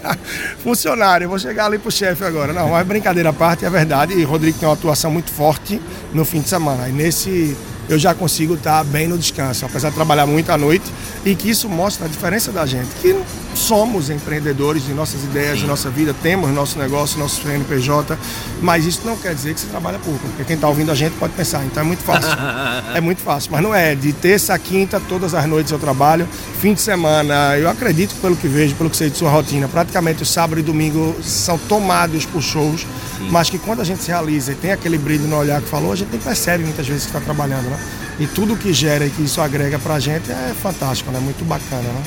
funcionário, 0.61 1.27
vou 1.27 1.39
chegar 1.39 1.65
ali 1.65 1.79
pro 1.79 1.91
chefe 1.91 2.23
agora. 2.23 2.53
Não, 2.53 2.69
mas 2.69 2.85
brincadeira 2.85 3.29
à 3.29 3.33
parte, 3.33 3.65
é 3.65 3.69
verdade. 3.69 4.13
E 4.13 4.23
Rodrigo 4.23 4.59
tem 4.59 4.69
uma 4.69 4.75
atuação 4.75 5.09
muito 5.09 5.31
forte 5.31 5.81
no 6.13 6.23
fim 6.23 6.39
de 6.39 6.47
semana. 6.47 6.87
E 6.87 6.91
nesse 6.91 7.57
eu 7.89 7.97
já 7.97 8.13
consigo 8.13 8.53
estar 8.53 8.83
bem 8.85 9.07
no 9.07 9.17
descanso, 9.17 9.65
apesar 9.65 9.89
de 9.89 9.95
trabalhar 9.95 10.27
muito 10.27 10.51
à 10.51 10.57
noite, 10.57 10.85
e 11.25 11.35
que 11.35 11.49
isso 11.49 11.67
mostra 11.67 12.05
a 12.05 12.07
diferença 12.07 12.51
da 12.51 12.63
gente, 12.65 12.89
que 13.01 13.19
somos 13.53 14.09
empreendedores 14.09 14.85
de 14.85 14.93
nossas 14.93 15.23
ideias, 15.23 15.55
Sim. 15.55 15.61
de 15.61 15.67
nossa 15.67 15.89
vida, 15.89 16.15
temos 16.21 16.49
nosso 16.51 16.77
negócio, 16.79 17.19
nosso 17.19 17.41
CNPJ, 17.41 18.17
mas 18.61 18.85
isso 18.85 19.01
não 19.05 19.15
quer 19.17 19.33
dizer 19.33 19.53
que 19.53 19.59
você 19.59 19.67
trabalha 19.67 19.99
pouco, 19.99 20.19
porque 20.19 20.43
quem 20.43 20.55
está 20.55 20.67
ouvindo 20.67 20.91
a 20.91 20.95
gente 20.95 21.13
pode 21.17 21.33
pensar, 21.33 21.63
então 21.65 21.83
é 21.83 21.85
muito 21.85 22.03
fácil. 22.03 22.31
é 22.95 23.01
muito 23.01 23.21
fácil, 23.21 23.51
mas 23.51 23.61
não 23.61 23.73
é. 23.73 23.95
De 23.95 24.13
terça 24.13 24.53
a 24.53 24.59
quinta, 24.59 24.99
todas 24.99 25.33
as 25.33 25.45
noites 25.45 25.71
eu 25.71 25.79
trabalho, 25.79 26.27
fim 26.59 26.73
de 26.73 26.81
semana, 26.81 27.57
eu 27.57 27.69
acredito 27.69 28.15
pelo 28.21 28.35
que 28.35 28.47
vejo, 28.47 28.75
pelo 28.75 28.89
que 28.89 28.97
sei 28.97 29.09
de 29.09 29.17
sua 29.17 29.29
rotina, 29.29 29.67
praticamente 29.67 30.23
o 30.23 30.25
sábado 30.25 30.59
e 30.59 30.63
domingo 30.63 31.15
são 31.23 31.57
tomados 31.57 32.25
por 32.25 32.41
shows, 32.41 32.81
Sim. 32.81 33.29
mas 33.29 33.49
que 33.49 33.57
quando 33.57 33.81
a 33.81 33.85
gente 33.85 34.03
se 34.03 34.09
realiza 34.09 34.51
e 34.51 34.55
tem 34.55 34.71
aquele 34.71 34.97
brilho 34.97 35.27
no 35.27 35.37
olhar 35.37 35.61
que 35.61 35.67
falou, 35.67 35.91
a 35.91 35.95
gente 35.95 36.09
nem 36.11 36.19
percebe 36.19 36.63
muitas 36.63 36.87
vezes 36.87 37.03
que 37.03 37.09
está 37.09 37.19
trabalhando, 37.19 37.69
né? 37.69 37.77
E 38.19 38.27
tudo 38.27 38.55
que 38.55 38.71
gera 38.73 39.05
e 39.05 39.09
que 39.09 39.23
isso 39.23 39.41
agrega 39.41 39.79
para 39.79 39.95
a 39.95 39.99
gente 39.99 40.31
é 40.31 40.53
fantástico, 40.61 41.11
né? 41.11 41.19
Muito 41.19 41.43
bacana, 41.45 41.81
né? 41.81 42.03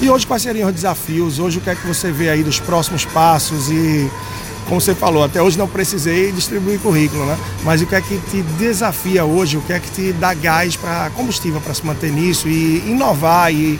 E 0.00 0.10
hoje 0.10 0.26
quais 0.26 0.42
seriam 0.42 0.68
os 0.68 0.74
desafios? 0.74 1.38
Hoje 1.38 1.58
o 1.58 1.60
que 1.60 1.70
é 1.70 1.74
que 1.74 1.86
você 1.86 2.12
vê 2.12 2.28
aí 2.28 2.42
dos 2.42 2.60
próximos 2.60 3.04
passos 3.04 3.70
e 3.70 4.10
como 4.68 4.80
você 4.80 4.94
falou, 4.94 5.22
até 5.22 5.40
hoje 5.40 5.56
não 5.56 5.68
precisei 5.68 6.32
distribuir 6.32 6.80
currículo, 6.80 7.24
né? 7.24 7.38
Mas 7.62 7.80
o 7.80 7.86
que 7.86 7.94
é 7.94 8.00
que 8.00 8.18
te 8.30 8.42
desafia 8.58 9.24
hoje? 9.24 9.56
O 9.56 9.62
que 9.62 9.72
é 9.72 9.78
que 9.78 9.90
te 9.90 10.12
dá 10.12 10.34
gás 10.34 10.76
para 10.76 11.08
combustível 11.10 11.60
para 11.60 11.72
se 11.72 11.86
manter 11.86 12.10
nisso 12.10 12.48
e 12.48 12.78
inovar 12.90 13.52
e 13.52 13.78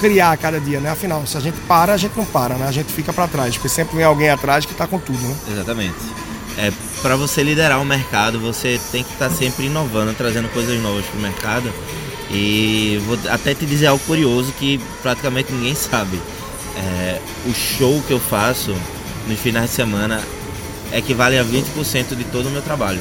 criar 0.00 0.32
a 0.32 0.36
cada 0.36 0.60
dia, 0.60 0.80
né? 0.80 0.90
Afinal, 0.90 1.26
se 1.26 1.36
a 1.36 1.40
gente 1.40 1.58
para, 1.68 1.92
a 1.92 1.96
gente 1.96 2.16
não 2.16 2.24
para, 2.24 2.54
né? 2.54 2.66
A 2.66 2.72
gente 2.72 2.92
fica 2.92 3.12
para 3.12 3.26
trás, 3.26 3.54
porque 3.56 3.68
sempre 3.68 3.96
vem 3.96 4.04
alguém 4.04 4.30
atrás 4.30 4.64
que 4.64 4.72
está 4.72 4.86
com 4.86 4.98
tudo, 4.98 5.18
né? 5.18 5.34
Exatamente 5.50 5.94
é, 6.60 6.70
para 7.00 7.16
você 7.16 7.42
liderar 7.42 7.80
o 7.80 7.84
mercado, 7.86 8.38
você 8.38 8.78
tem 8.92 9.02
que 9.02 9.12
estar 9.14 9.30
tá 9.30 9.34
sempre 9.34 9.64
inovando, 9.64 10.12
trazendo 10.12 10.46
coisas 10.50 10.78
novas 10.82 11.06
para 11.06 11.18
o 11.18 11.22
mercado. 11.22 11.72
E 12.30 13.00
vou 13.06 13.18
até 13.30 13.54
te 13.54 13.64
dizer 13.64 13.86
algo 13.86 14.04
curioso 14.04 14.52
que 14.58 14.78
praticamente 15.02 15.50
ninguém 15.52 15.74
sabe. 15.74 16.20
É, 16.76 17.18
o 17.46 17.54
show 17.54 18.02
que 18.06 18.12
eu 18.12 18.20
faço 18.20 18.76
nos 19.26 19.40
finais 19.40 19.70
de 19.70 19.76
semana 19.76 20.20
equivale 20.92 21.38
a 21.38 21.44
20% 21.44 22.14
de 22.14 22.24
todo 22.24 22.46
o 22.46 22.50
meu 22.50 22.62
trabalho. 22.62 23.00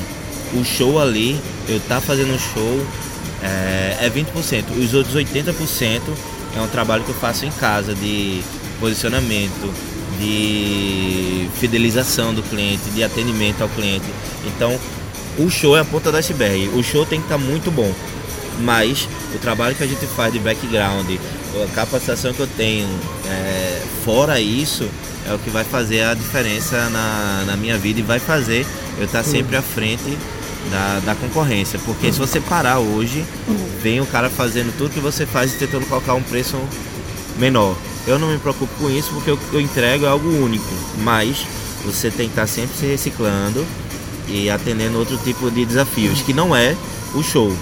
O 0.53 0.63
show 0.63 0.99
ali, 0.99 1.39
eu 1.67 1.81
tá 1.81 1.99
fazendo 1.99 2.33
um 2.33 2.39
show, 2.39 2.85
é, 3.43 4.05
é 4.05 4.09
20%. 4.09 4.77
Os 4.77 4.93
outros 4.93 5.15
80% 5.15 6.01
é 6.55 6.61
um 6.61 6.67
trabalho 6.67 7.03
que 7.03 7.09
eu 7.09 7.15
faço 7.15 7.45
em 7.45 7.51
casa 7.51 7.93
de 7.93 8.41
posicionamento, 8.79 9.73
de 10.19 11.47
fidelização 11.59 12.33
do 12.33 12.43
cliente, 12.43 12.89
de 12.91 13.03
atendimento 13.03 13.61
ao 13.61 13.69
cliente. 13.69 14.05
Então, 14.45 14.77
o 15.37 15.49
show 15.49 15.77
é 15.77 15.81
a 15.81 15.85
ponta 15.85 16.11
do 16.11 16.17
iceberg. 16.17 16.69
O 16.69 16.83
show 16.83 17.05
tem 17.05 17.19
que 17.19 17.25
estar 17.25 17.37
tá 17.37 17.43
muito 17.43 17.71
bom, 17.71 17.91
mas 18.59 19.07
o 19.33 19.39
trabalho 19.39 19.75
que 19.75 19.83
a 19.83 19.87
gente 19.87 20.05
faz 20.07 20.33
de 20.33 20.39
background, 20.39 21.09
a 21.63 21.73
capacitação 21.73 22.33
que 22.33 22.41
eu 22.41 22.47
tenho, 22.57 22.87
é, 23.25 23.81
fora 24.03 24.39
isso, 24.39 24.87
é 25.27 25.33
o 25.33 25.39
que 25.39 25.49
vai 25.49 25.63
fazer 25.63 26.03
a 26.03 26.13
diferença 26.13 26.89
na, 26.89 27.43
na 27.45 27.57
minha 27.57 27.77
vida 27.77 27.99
e 27.99 28.03
vai 28.03 28.19
fazer 28.19 28.65
eu 28.97 29.05
estar 29.05 29.19
tá 29.19 29.23
sempre 29.23 29.55
à 29.55 29.61
frente 29.61 30.17
da, 30.71 30.99
da 31.05 31.15
concorrência. 31.15 31.79
Porque 31.85 32.11
se 32.11 32.19
você 32.19 32.39
parar 32.39 32.79
hoje, 32.79 33.25
vem 33.81 34.01
o 34.01 34.05
cara 34.05 34.29
fazendo 34.29 34.75
tudo 34.77 34.93
que 34.93 34.99
você 34.99 35.25
faz 35.25 35.53
e 35.53 35.57
tentando 35.57 35.85
colocar 35.87 36.13
um 36.13 36.23
preço 36.23 36.57
menor. 37.37 37.75
Eu 38.09 38.17
não 38.17 38.29
me 38.29 38.39
preocupo 38.39 38.73
com 38.79 38.89
isso 38.89 39.11
porque 39.13 39.29
o 39.29 39.37
que 39.37 39.53
eu 39.53 39.61
entrego 39.61 40.03
é 40.03 40.07
algo 40.07 40.27
único, 40.27 40.65
mas 41.03 41.45
você 41.85 42.09
tem 42.09 42.25
que 42.25 42.31
estar 42.31 42.47
sempre 42.47 42.75
se 42.75 42.87
reciclando 42.87 43.63
e 44.27 44.49
atendendo 44.49 44.97
outro 44.97 45.15
tipo 45.17 45.51
de 45.51 45.63
desafios, 45.63 46.23
que 46.23 46.33
não 46.33 46.55
é 46.55 46.75
o 47.13 47.21
show. 47.21 47.55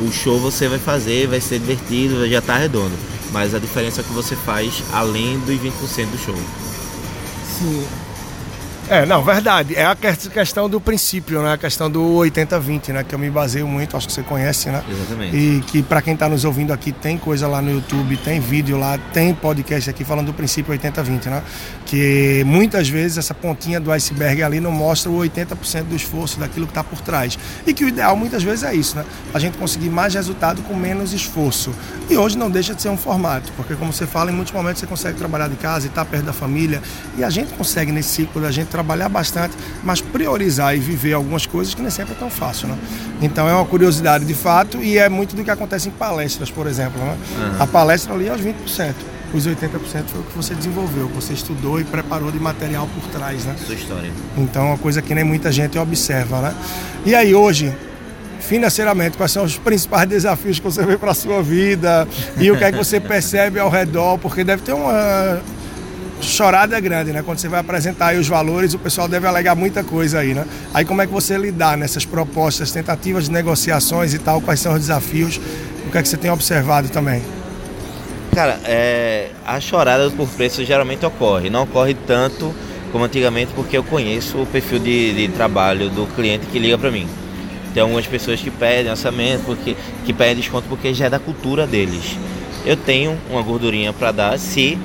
O 0.00 0.10
show 0.10 0.40
você 0.40 0.66
vai 0.66 0.78
fazer, 0.78 1.26
vai 1.26 1.42
ser 1.42 1.58
divertido, 1.58 2.26
já 2.26 2.38
está 2.38 2.56
redondo. 2.56 2.94
Mas 3.32 3.54
a 3.54 3.58
diferença 3.58 4.00
é 4.00 4.04
que 4.04 4.14
você 4.14 4.34
faz 4.34 4.82
além 4.94 5.38
dos 5.40 5.56
20% 5.56 6.06
do 6.06 6.24
show. 6.24 6.38
Sim, 7.58 7.86
é, 8.88 9.04
não, 9.04 9.22
verdade. 9.22 9.74
É 9.74 9.84
a 9.84 9.96
questão 9.96 10.68
do 10.68 10.80
princípio, 10.80 11.42
né? 11.42 11.54
A 11.54 11.58
questão 11.58 11.90
do 11.90 12.00
80-20, 12.00 12.88
né? 12.92 13.04
Que 13.04 13.14
eu 13.14 13.18
me 13.18 13.28
baseio 13.28 13.66
muito, 13.66 13.96
acho 13.96 14.06
que 14.06 14.12
você 14.12 14.22
conhece, 14.22 14.68
né? 14.70 14.82
Exatamente. 14.88 15.36
E 15.36 15.60
que 15.62 15.82
para 15.82 16.00
quem 16.00 16.14
está 16.14 16.28
nos 16.28 16.44
ouvindo 16.44 16.72
aqui, 16.72 16.92
tem 16.92 17.18
coisa 17.18 17.48
lá 17.48 17.60
no 17.60 17.70
YouTube, 17.70 18.16
tem 18.18 18.38
vídeo 18.38 18.78
lá, 18.78 18.98
tem 19.12 19.34
podcast 19.34 19.90
aqui 19.90 20.04
falando 20.04 20.26
do 20.26 20.34
princípio 20.34 20.72
80-20, 20.72 21.26
né? 21.26 21.42
Que 21.84 22.44
muitas 22.46 22.88
vezes 22.88 23.18
essa 23.18 23.34
pontinha 23.34 23.80
do 23.80 23.90
iceberg 23.90 24.42
ali 24.42 24.60
não 24.60 24.70
mostra 24.70 25.10
o 25.10 25.18
80% 25.18 25.84
do 25.84 25.96
esforço 25.96 26.38
daquilo 26.38 26.66
que 26.66 26.72
está 26.72 26.84
por 26.84 27.00
trás. 27.00 27.38
E 27.66 27.74
que 27.74 27.84
o 27.84 27.88
ideal 27.88 28.16
muitas 28.16 28.42
vezes 28.42 28.62
é 28.62 28.74
isso, 28.74 28.96
né? 28.96 29.04
A 29.34 29.38
gente 29.38 29.58
conseguir 29.58 29.90
mais 29.90 30.14
resultado 30.14 30.62
com 30.62 30.74
menos 30.74 31.12
esforço. 31.12 31.74
E 32.08 32.16
hoje 32.16 32.38
não 32.38 32.48
deixa 32.48 32.72
de 32.72 32.82
ser 32.82 32.88
um 32.88 32.96
formato, 32.96 33.52
porque 33.56 33.74
como 33.74 33.92
você 33.92 34.06
fala, 34.06 34.30
em 34.30 34.34
muitos 34.34 34.52
momentos 34.52 34.80
você 34.80 34.86
consegue 34.86 35.18
trabalhar 35.18 35.48
de 35.48 35.56
casa 35.56 35.86
e 35.86 35.88
estar 35.88 36.04
tá 36.04 36.10
perto 36.10 36.24
da 36.24 36.32
família. 36.32 36.80
E 37.18 37.24
a 37.24 37.30
gente 37.30 37.52
consegue 37.54 37.90
nesse 37.90 38.10
ciclo 38.10 38.40
da 38.40 38.50
gente 38.50 38.75
trabalhar 38.76 39.08
bastante, 39.08 39.56
mas 39.82 40.02
priorizar 40.02 40.76
e 40.76 40.78
viver 40.78 41.14
algumas 41.14 41.46
coisas 41.46 41.74
que 41.74 41.80
nem 41.80 41.90
sempre 41.90 42.12
é 42.12 42.16
tão 42.18 42.28
fácil, 42.28 42.68
né? 42.68 42.76
Então 43.22 43.48
é 43.48 43.54
uma 43.54 43.64
curiosidade 43.64 44.26
de 44.26 44.34
fato 44.34 44.82
e 44.82 44.98
é 44.98 45.08
muito 45.08 45.34
do 45.34 45.42
que 45.42 45.50
acontece 45.50 45.88
em 45.88 45.92
palestras, 45.92 46.50
por 46.50 46.66
exemplo, 46.66 47.00
né? 47.00 47.16
Uhum. 47.38 47.62
A 47.62 47.66
palestra 47.66 48.12
ali 48.12 48.28
é 48.28 48.34
os 48.34 48.40
20%. 48.42 48.94
Os 49.32 49.46
80% 49.46 50.04
foi 50.06 50.20
o 50.20 50.24
que 50.24 50.36
você 50.36 50.54
desenvolveu, 50.54 51.08
você 51.08 51.32
estudou 51.32 51.80
e 51.80 51.84
preparou 51.84 52.30
de 52.30 52.38
material 52.38 52.86
por 52.94 53.10
trás, 53.10 53.44
né? 53.44 53.56
Sua 53.64 53.74
história. 53.74 54.10
Então 54.36 54.66
é 54.66 54.68
uma 54.68 54.78
coisa 54.78 55.00
que 55.00 55.14
nem 55.14 55.24
muita 55.24 55.50
gente 55.50 55.78
observa, 55.78 56.40
né? 56.40 56.54
E 57.04 57.14
aí 57.14 57.34
hoje, 57.34 57.74
financeiramente, 58.40 59.16
quais 59.16 59.32
são 59.32 59.42
os 59.44 59.56
principais 59.56 60.06
desafios 60.08 60.58
que 60.58 60.64
você 60.64 60.84
vê 60.84 60.96
para 60.96 61.10
a 61.10 61.14
sua 61.14 61.42
vida 61.42 62.06
e 62.38 62.50
o 62.50 62.58
que 62.58 62.64
é 62.64 62.70
que 62.70 62.78
você 62.78 63.00
percebe 63.00 63.58
ao 63.58 63.70
redor, 63.70 64.18
porque 64.18 64.44
deve 64.44 64.62
ter 64.62 64.74
uma 64.74 65.40
chorada 66.20 66.76
é 66.76 66.80
grande, 66.80 67.12
né? 67.12 67.22
Quando 67.22 67.38
você 67.38 67.48
vai 67.48 67.60
apresentar 67.60 68.14
os 68.14 68.26
valores, 68.26 68.74
o 68.74 68.78
pessoal 68.78 69.08
deve 69.08 69.26
alegar 69.26 69.54
muita 69.54 69.84
coisa 69.84 70.20
aí, 70.20 70.34
né? 70.34 70.44
Aí 70.72 70.84
como 70.84 71.02
é 71.02 71.06
que 71.06 71.12
você 71.12 71.36
lidar 71.36 71.76
nessas 71.76 72.04
propostas, 72.04 72.70
tentativas 72.72 73.24
de 73.24 73.32
negociações 73.32 74.14
e 74.14 74.18
tal, 74.18 74.40
quais 74.40 74.60
são 74.60 74.74
os 74.74 74.80
desafios, 74.80 75.40
o 75.86 75.90
que 75.90 75.98
é 75.98 76.02
que 76.02 76.08
você 76.08 76.16
tem 76.16 76.30
observado 76.30 76.88
também? 76.88 77.22
Cara, 78.34 78.60
é, 78.64 79.30
a 79.46 79.58
chorada 79.60 80.10
por 80.10 80.28
preço 80.28 80.64
geralmente 80.64 81.04
ocorre, 81.06 81.48
não 81.48 81.62
ocorre 81.62 81.94
tanto 81.94 82.54
como 82.92 83.04
antigamente 83.04 83.52
porque 83.54 83.76
eu 83.76 83.84
conheço 83.84 84.38
o 84.38 84.46
perfil 84.46 84.78
de, 84.78 85.14
de 85.14 85.28
trabalho 85.28 85.88
do 85.90 86.06
cliente 86.14 86.46
que 86.46 86.58
liga 86.58 86.76
para 86.78 86.90
mim. 86.90 87.06
Tem 87.72 87.82
algumas 87.82 88.06
pessoas 88.06 88.40
que 88.40 88.50
pedem 88.50 88.90
orçamento, 88.90 89.44
porque, 89.44 89.76
que 90.04 90.12
pedem 90.12 90.36
desconto 90.36 90.66
porque 90.68 90.94
já 90.94 91.06
é 91.06 91.10
da 91.10 91.18
cultura 91.18 91.66
deles. 91.66 92.16
Eu 92.64 92.76
tenho 92.76 93.18
uma 93.30 93.42
gordurinha 93.42 93.92
para 93.92 94.12
dar 94.12 94.38
se 94.38 94.78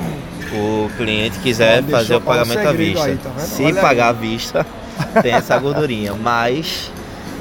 o 0.54 0.90
cliente 0.98 1.40
quiser 1.40 1.84
fazer 1.84 2.16
o 2.16 2.22
pagamento 2.22 2.68
à 2.68 2.72
vista. 2.72 3.06
Aí, 3.06 3.18
tá 3.18 3.40
Se 3.40 3.64
Olha 3.64 3.82
pagar 3.82 4.10
à 4.10 4.12
vista, 4.12 4.66
tem 5.22 5.34
essa 5.34 5.58
gordurinha. 5.58 6.14
Mas 6.14 6.92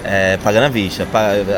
é, 0.04 0.38
pagando 0.38 0.64
à 0.64 0.68
vista, 0.68 1.06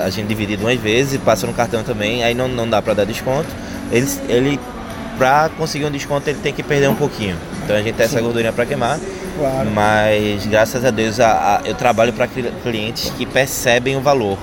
a 0.04 0.10
gente 0.10 0.26
divide 0.26 0.56
duas 0.56 0.78
vezes, 0.78 1.20
passa 1.20 1.46
no 1.46 1.52
cartão 1.52 1.82
também, 1.82 2.24
aí 2.24 2.34
não, 2.34 2.48
não 2.48 2.68
dá 2.68 2.80
para 2.80 2.94
dar 2.94 3.04
desconto. 3.04 3.48
Ele, 3.90 4.08
ele 4.28 4.60
para 5.18 5.50
conseguir 5.50 5.84
um 5.84 5.90
desconto 5.90 6.28
ele 6.28 6.38
tem 6.42 6.52
que 6.52 6.62
perder 6.62 6.88
um 6.88 6.94
pouquinho. 6.94 7.36
Então 7.64 7.76
a 7.76 7.82
gente 7.82 7.94
tem 7.94 8.06
essa 8.06 8.20
gordurinha 8.20 8.52
para 8.52 8.66
queimar. 8.66 8.98
Claro. 9.38 9.70
Mas 9.70 10.46
graças 10.46 10.84
a 10.84 10.90
Deus 10.90 11.20
a, 11.20 11.56
a, 11.56 11.60
eu 11.64 11.74
trabalho 11.74 12.12
para 12.12 12.26
clientes 12.62 13.10
que 13.16 13.24
percebem 13.24 13.96
o 13.96 14.00
valor 14.00 14.38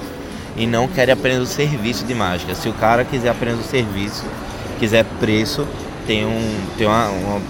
e 0.56 0.66
não 0.66 0.88
querem 0.88 1.14
apenas 1.14 1.42
o 1.42 1.46
serviço 1.46 2.06
de 2.06 2.14
mágica. 2.14 2.56
Se 2.56 2.70
o 2.70 2.74
cara 2.74 3.04
quiser 3.04 3.30
apenas 3.30 3.60
o 3.60 3.64
serviço, 3.64 4.26
quiser 4.80 5.06
preço, 5.20 5.68
tem, 6.06 6.26
um, 6.26 6.62
tem 6.78 6.88
uma, 6.88 7.08
uma, 7.10 7.42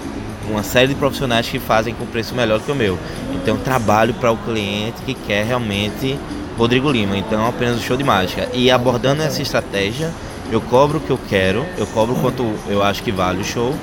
uma, 0.48 0.62
série 0.62 0.88
de 0.88 0.94
profissionais 0.94 1.48
que 1.48 1.58
fazem 1.58 1.94
com 1.94 2.06
preço 2.06 2.34
melhor 2.34 2.60
que 2.60 2.70
o 2.70 2.74
meu. 2.74 2.98
Então 3.34 3.56
trabalho 3.56 4.14
para 4.14 4.30
o 4.30 4.36
cliente 4.36 5.02
que 5.04 5.14
quer 5.14 5.44
realmente 5.44 6.18
Rodrigo 6.56 6.90
Lima. 6.90 7.16
Então 7.16 7.46
apenas 7.46 7.78
o 7.78 7.80
show 7.80 7.96
de 7.96 8.04
mágica. 8.04 8.48
E 8.52 8.70
abordando 8.70 9.22
essa 9.22 9.40
estratégia, 9.42 10.10
eu 10.50 10.60
cobro 10.60 10.98
o 10.98 11.00
que 11.00 11.10
eu 11.10 11.18
quero, 11.28 11.64
eu 11.78 11.86
cobro 11.86 12.14
quanto 12.16 12.44
eu 12.68 12.82
acho 12.82 13.02
que 13.02 13.12
vale 13.12 13.40
o 13.40 13.44
show 13.44 13.74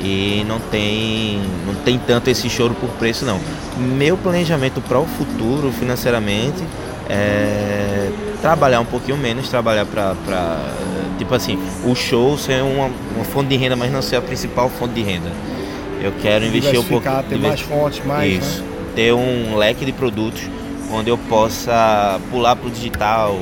e 0.00 0.44
não 0.48 0.58
tem 0.58 1.40
não 1.66 1.74
tem 1.74 1.98
tanto 1.98 2.28
esse 2.28 2.48
choro 2.48 2.74
por 2.74 2.90
preço 2.90 3.24
não. 3.24 3.40
Meu 3.76 4.16
planejamento 4.16 4.80
para 4.80 4.98
o 4.98 5.06
futuro 5.06 5.72
financeiramente 5.72 6.62
é 7.08 8.10
trabalhar 8.40 8.80
um 8.80 8.84
pouquinho 8.84 9.16
menos, 9.16 9.48
trabalhar 9.48 9.86
para 9.86 10.14
tipo 11.22 11.34
assim, 11.34 11.58
o 11.84 11.94
show 11.94 12.36
ser 12.36 12.62
uma, 12.62 12.90
uma 13.14 13.24
fonte 13.24 13.48
de 13.48 13.56
renda, 13.56 13.76
mas 13.76 13.92
não 13.92 14.02
ser 14.02 14.16
a 14.16 14.22
principal 14.22 14.68
fonte 14.68 14.94
de 14.94 15.02
renda. 15.02 15.30
Eu 16.02 16.12
quero 16.20 16.44
investir 16.44 16.78
um 16.78 16.84
pouco. 16.84 17.08
Ter 17.28 17.38
mais 17.38 17.60
fontes, 17.60 18.04
mais. 18.04 18.32
Isso. 18.32 18.62
Né? 18.62 18.68
Ter 18.94 19.12
um 19.14 19.56
leque 19.56 19.84
de 19.84 19.92
produtos 19.92 20.42
onde 20.92 21.08
eu 21.08 21.16
possa 21.16 22.20
pular 22.30 22.56
para 22.56 22.68
o 22.68 22.70
digital 22.70 23.38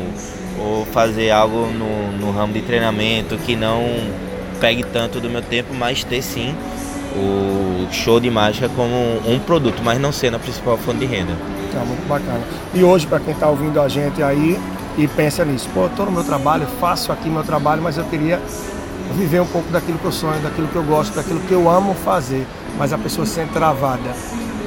ou 0.59 0.85
fazer 0.87 1.31
algo 1.31 1.67
no, 1.67 2.13
no 2.19 2.31
ramo 2.31 2.53
de 2.53 2.61
treinamento 2.61 3.37
que 3.39 3.57
não 3.57 3.83
pegue 4.61 4.85
tanto 4.85 5.19
do 5.21 5.31
meu 5.31 5.43
tempo, 5.43 5.75
mas 5.75 6.05
ter 6.05 6.23
sim 6.23 6.55
o 7.17 7.89
show 7.91 8.21
de 8.21 8.31
mágica 8.31 8.69
como 8.69 8.95
um 9.27 9.39
produto, 9.39 9.81
mas 9.83 9.99
não 9.99 10.13
sendo 10.13 10.37
a 10.37 10.39
principal 10.39 10.77
fonte 10.77 10.99
de 10.99 11.07
renda. 11.07 11.33
Tá 11.73 11.81
muito 11.81 12.07
bacana. 12.07 12.41
E 12.75 12.85
hoje, 12.85 13.07
para 13.07 13.21
quem 13.21 13.33
está 13.33 13.49
ouvindo 13.49 13.81
a 13.81 13.89
gente 13.89 14.23
aí, 14.23 14.61
e 15.01 15.09
pensa 15.09 15.45
nisso. 15.45 15.69
Pô, 15.73 15.87
estou 15.87 16.07
no 16.07 16.13
meu 16.13 16.23
trabalho, 16.23 16.67
faço 16.79 17.11
aqui 17.11 17.29
meu 17.29 17.43
trabalho, 17.43 17.81
mas 17.83 17.97
eu 17.97 18.05
queria 18.05 18.39
viver 19.17 19.41
um 19.41 19.47
pouco 19.47 19.71
daquilo 19.71 19.99
que 19.99 20.05
eu 20.05 20.13
sonho, 20.13 20.41
daquilo 20.43 20.69
que 20.69 20.77
eu 20.77 20.83
gosto, 20.83 21.15
daquilo 21.15 21.41
que 21.41 21.53
eu 21.53 21.69
amo 21.69 21.95
fazer, 21.95 22.47
mas 22.79 22.93
a 22.93 22.99
pessoa 22.99 23.27
se 23.27 23.35
sente 23.35 23.53
travada. 23.53 24.11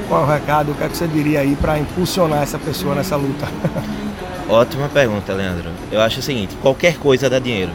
Qual 0.08 0.22
é 0.22 0.24
o 0.26 0.28
recado? 0.28 0.72
O 0.72 0.76
que, 0.76 0.84
é 0.84 0.90
que 0.90 0.98
você 0.98 1.08
diria 1.08 1.42
aí 1.42 1.56
para 1.56 1.80
impulsionar 1.80 2.42
essa 2.42 2.58
pessoa 2.58 2.96
nessa 2.96 3.16
luta? 3.16 3.48
Ótima 4.50 4.90
pergunta, 4.90 5.34
Leandro. 5.34 5.70
Eu 5.92 6.02
acho 6.02 6.20
o 6.20 6.24
seguinte: 6.24 6.56
qualquer 6.62 6.98
coisa 6.98 7.30
dá 7.30 7.40
dinheiro. 7.40 7.72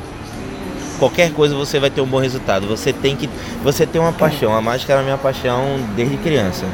Qualquer 0.98 1.32
coisa 1.32 1.54
você 1.54 1.78
vai 1.78 1.90
ter 1.90 2.00
um 2.00 2.06
bom 2.06 2.18
resultado. 2.18 2.66
Você 2.66 2.92
tem 2.92 3.14
que, 3.14 3.30
você 3.62 3.86
tem 3.86 4.00
uma 4.00 4.12
paixão. 4.12 4.54
A 4.54 4.60
mágica 4.60 4.92
era 4.92 5.00
a 5.00 5.04
minha 5.04 5.16
paixão 5.16 5.78
desde 5.94 6.16
criança. 6.16 6.66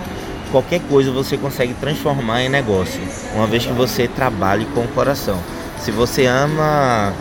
Qualquer 0.50 0.80
coisa 0.88 1.10
você 1.10 1.36
consegue 1.36 1.74
transformar 1.74 2.42
em 2.42 2.48
negócio, 2.48 3.00
uma 3.34 3.46
vez 3.46 3.66
que 3.66 3.72
você 3.72 4.08
trabalhe 4.08 4.64
com 4.66 4.80
o 4.80 4.88
coração. 4.88 5.38
Se 5.84 5.90
você 5.90 6.24
ama 6.24 7.12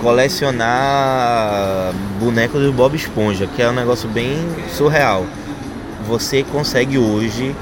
colecionar 0.00 1.92
bonecos 2.20 2.62
do 2.62 2.72
Bob 2.72 2.94
Esponja, 2.94 3.48
que 3.48 3.60
é 3.60 3.68
um 3.68 3.72
negócio 3.72 4.08
bem 4.08 4.38
surreal, 4.68 5.26
você 6.06 6.44
consegue 6.44 6.96
hoje 6.96 7.56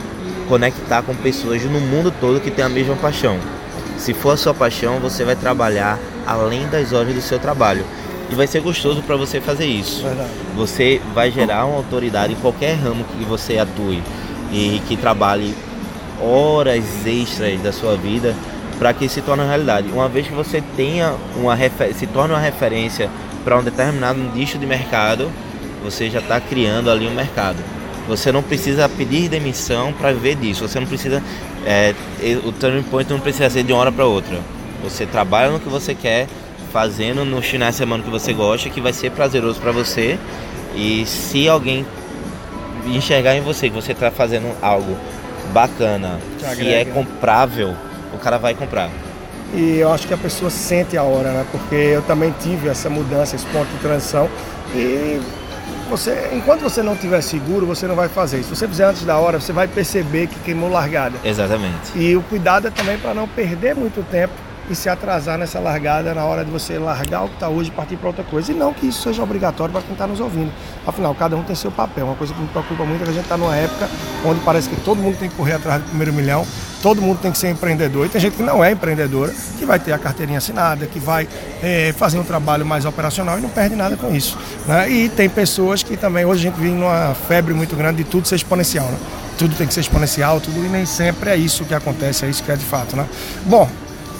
conectar 0.50 1.00
com 1.00 1.14
pessoas 1.14 1.64
no 1.64 1.80
mundo 1.80 2.12
todo 2.21 2.38
que 2.38 2.50
têm 2.50 2.66
a 2.66 2.68
mesma 2.68 2.94
paixão. 2.97 3.38
Se 3.97 4.12
for 4.12 4.32
a 4.32 4.37
sua 4.37 4.52
paixão, 4.52 5.00
você 5.00 5.25
vai 5.25 5.37
trabalhar 5.37 5.99
além 6.26 6.68
das 6.68 6.92
horas 6.92 7.14
do 7.14 7.23
seu 7.23 7.38
trabalho. 7.38 7.82
E 8.30 8.35
vai 8.35 8.47
ser 8.47 8.61
gostoso 8.61 9.00
para 9.00 9.16
você 9.16 9.40
fazer 9.40 9.64
isso. 9.64 10.02
Verdade. 10.02 10.28
Você 10.54 11.00
vai 11.14 11.30
gerar 11.30 11.64
uma 11.64 11.78
autoridade 11.78 12.35
em 12.35 12.37
qualquer 12.37 12.75
ramo 12.75 13.04
que 13.04 13.25
você 13.25 13.56
atue 13.56 14.02
e 14.52 14.82
que 14.87 14.99
trabalhe 14.99 15.54
horas 16.21 16.85
extras 17.06 17.59
da 17.62 17.73
sua 17.73 17.97
vida 17.97 18.35
para 18.83 18.93
que 18.93 19.09
se 19.09 19.23
torne 19.23 19.45
realidade. 19.45 19.89
Uma 19.93 20.09
vez 20.09 20.27
que 20.27 20.33
você 20.33 20.61
tenha 20.75 21.15
uma 21.37 21.57
se 21.95 22.05
torne 22.09 22.35
uma 22.35 22.41
referência 22.41 23.09
para 23.45 23.57
um 23.57 23.62
determinado 23.62 24.19
nicho 24.35 24.59
de 24.59 24.67
mercado, 24.67 25.31
você 25.85 26.11
já 26.11 26.19
está 26.19 26.41
criando 26.41 26.91
ali 26.91 27.07
um 27.07 27.15
mercado. 27.15 27.59
Você 28.09 28.33
não 28.33 28.43
precisa 28.43 28.89
pedir 28.89 29.29
demissão 29.29 29.93
para 29.93 30.11
viver 30.12 30.35
disso. 30.35 30.67
Você 30.67 30.81
não 30.81 30.87
precisa. 30.89 31.23
É, 31.65 31.95
o 32.45 32.51
turning 32.51 32.83
point 32.83 33.09
não 33.09 33.21
precisa 33.21 33.49
ser 33.49 33.62
de 33.62 33.73
uma 33.73 33.83
hora 33.83 33.93
para 33.93 34.05
outra. 34.05 34.41
Você 34.83 35.07
trabalha 35.07 35.53
no 35.53 35.61
que 35.61 35.69
você 35.69 35.95
quer, 35.95 36.27
fazendo 36.73 37.25
no 37.25 37.41
final 37.41 37.71
de 37.71 37.77
semana 37.77 38.03
que 38.03 38.11
você 38.11 38.33
gosta, 38.33 38.69
que 38.69 38.81
vai 38.81 38.93
ser 38.93 39.12
prazeroso 39.12 39.61
para 39.61 39.71
você. 39.71 40.19
E 40.75 41.07
se 41.07 41.49
alguém 41.49 41.87
enxergar 42.85 43.37
em 43.37 43.43
você 43.43 43.69
que 43.69 43.77
você 43.77 43.93
está 43.93 44.11
fazendo 44.11 44.53
algo 44.61 44.97
bacana, 45.53 46.19
que 46.57 46.75
é 46.75 46.85
comprável, 46.85 47.77
o 48.12 48.19
cara 48.19 48.38
vai 48.38 48.54
comprar. 48.54 48.90
E 49.54 49.78
eu 49.78 49.92
acho 49.92 50.07
que 50.07 50.14
a 50.14 50.19
pessoa 50.19 50.50
sente 50.50 50.97
a 50.97 51.02
hora, 51.02 51.31
né? 51.31 51.47
Porque 51.50 51.75
eu 51.75 52.02
também 52.02 52.35
tive 52.40 52.69
essa 52.69 52.88
mudança, 52.88 53.37
esse 53.37 53.47
ponto 53.47 53.66
de 53.66 53.78
transição. 53.78 54.28
E 54.75 55.21
você, 55.90 56.31
enquanto 56.33 56.62
você 56.62 56.83
não 56.83 56.97
tiver 56.97 57.21
seguro, 57.21 57.66
você 57.66 57.87
não 57.87 57.95
vai 57.95 58.09
fazer. 58.09 58.42
Se 58.42 58.49
você 58.49 58.66
fizer 58.66 58.85
antes 58.85 59.04
da 59.04 59.19
hora, 59.19 59.38
você 59.38 59.52
vai 59.52 59.69
perceber 59.69 60.26
que 60.26 60.38
queimou 60.40 60.71
largada. 60.71 61.19
Exatamente. 61.23 61.92
E 61.95 62.16
o 62.16 62.23
cuidado 62.23 62.69
é 62.69 62.71
também 62.71 62.97
para 62.97 63.12
não 63.12 63.28
perder 63.28 63.75
muito 63.75 64.02
tempo 64.11 64.33
e 64.73 64.76
se 64.76 64.88
atrasar 64.88 65.38
nessa 65.38 65.61
largada 65.61 66.14
na 66.14 66.25
hora 66.25 66.45
de 66.45 66.50
você 66.50 66.79
largar 66.79 67.25
o 67.25 67.29
que 67.29 67.35
está 67.35 67.49
hoje 67.49 67.71
e 67.71 67.73
partir 67.73 67.97
para 67.97 68.09
outra 68.09 68.25
coisa. 68.25 68.50
E 68.50 68.55
não 68.55 68.73
que 68.73 68.87
isso 68.87 69.02
seja 69.02 69.23
obrigatório 69.23 69.73
para 69.73 69.83
quem 69.83 69.93
está 69.93 70.07
nos 70.07 70.21
ouvindo. 70.21 70.50
Afinal, 70.87 71.14
cada 71.14 71.37
um 71.37 71.43
tem 71.43 71.55
seu 71.55 71.71
papel. 71.71 72.07
Uma 72.07 72.14
coisa 72.14 72.33
que 72.33 72.41
me 72.41 72.49
preocupa 72.49 72.85
muito 72.85 73.02
é 73.02 73.05
que 73.05 73.11
a 73.11 73.14
gente 73.14 73.25
está 73.25 73.37
numa 73.37 73.55
época 73.55 73.88
onde 74.25 74.41
parece 74.41 74.69
que 74.69 74.76
todo 74.76 75.00
mundo 75.00 75.17
tem 75.19 75.29
que 75.29 75.37
correr 75.37 75.55
atrás 75.55 75.83
do 75.83 75.88
primeiro 75.88 76.12
milhão, 76.12 76.47
todo 76.83 77.00
mundo 77.00 77.19
tem 77.21 77.31
que 77.31 77.38
ser 77.38 77.50
empreendedor. 77.50 78.07
E 78.07 78.09
tem 78.09 78.21
gente 78.21 78.37
que 78.37 78.43
não 78.43 78.64
é 78.64 78.73
empreendedora, 78.73 79.33
que 79.59 79.64
vai 79.64 79.79
ter 79.79 79.93
a 79.93 79.99
carteirinha 79.99 80.38
assinada, 80.38 80.87
que 80.87 80.99
vai 80.99 81.29
é, 81.62 81.93
fazer 81.97 82.19
um 82.19 82.25
trabalho 82.25 82.64
mais 82.64 82.85
operacional 82.85 83.38
e 83.38 83.43
não 83.43 83.50
perde 83.50 83.76
nada 83.76 83.97
com 83.97 84.14
isso. 84.14 84.38
Né? 84.67 84.91
E 84.91 85.09
tem 85.09 85.29
pessoas 85.29 85.83
que 85.83 85.97
também, 85.97 86.25
hoje 86.25 86.47
a 86.47 86.50
gente 86.50 86.61
vive 86.61 86.75
numa 86.75 87.14
febre 87.29 87.52
muito 87.52 87.76
grande 87.76 87.99
de 87.99 88.05
tudo 88.05 88.26
ser 88.26 88.37
exponencial. 88.37 88.87
Né? 88.87 88.97
Tudo 89.38 89.55
tem 89.55 89.67
que 89.67 89.75
ser 89.75 89.81
exponencial, 89.81 90.41
tudo, 90.41 90.64
e 90.64 90.69
nem 90.69 90.87
sempre 90.87 91.31
é 91.31 91.37
isso 91.37 91.64
que 91.64 91.75
acontece, 91.75 92.25
é 92.25 92.29
isso 92.29 92.43
que 92.43 92.50
é 92.50 92.57
de 92.57 92.64
fato. 92.64 92.97
Né? 92.97 93.07
Bom, 93.47 93.69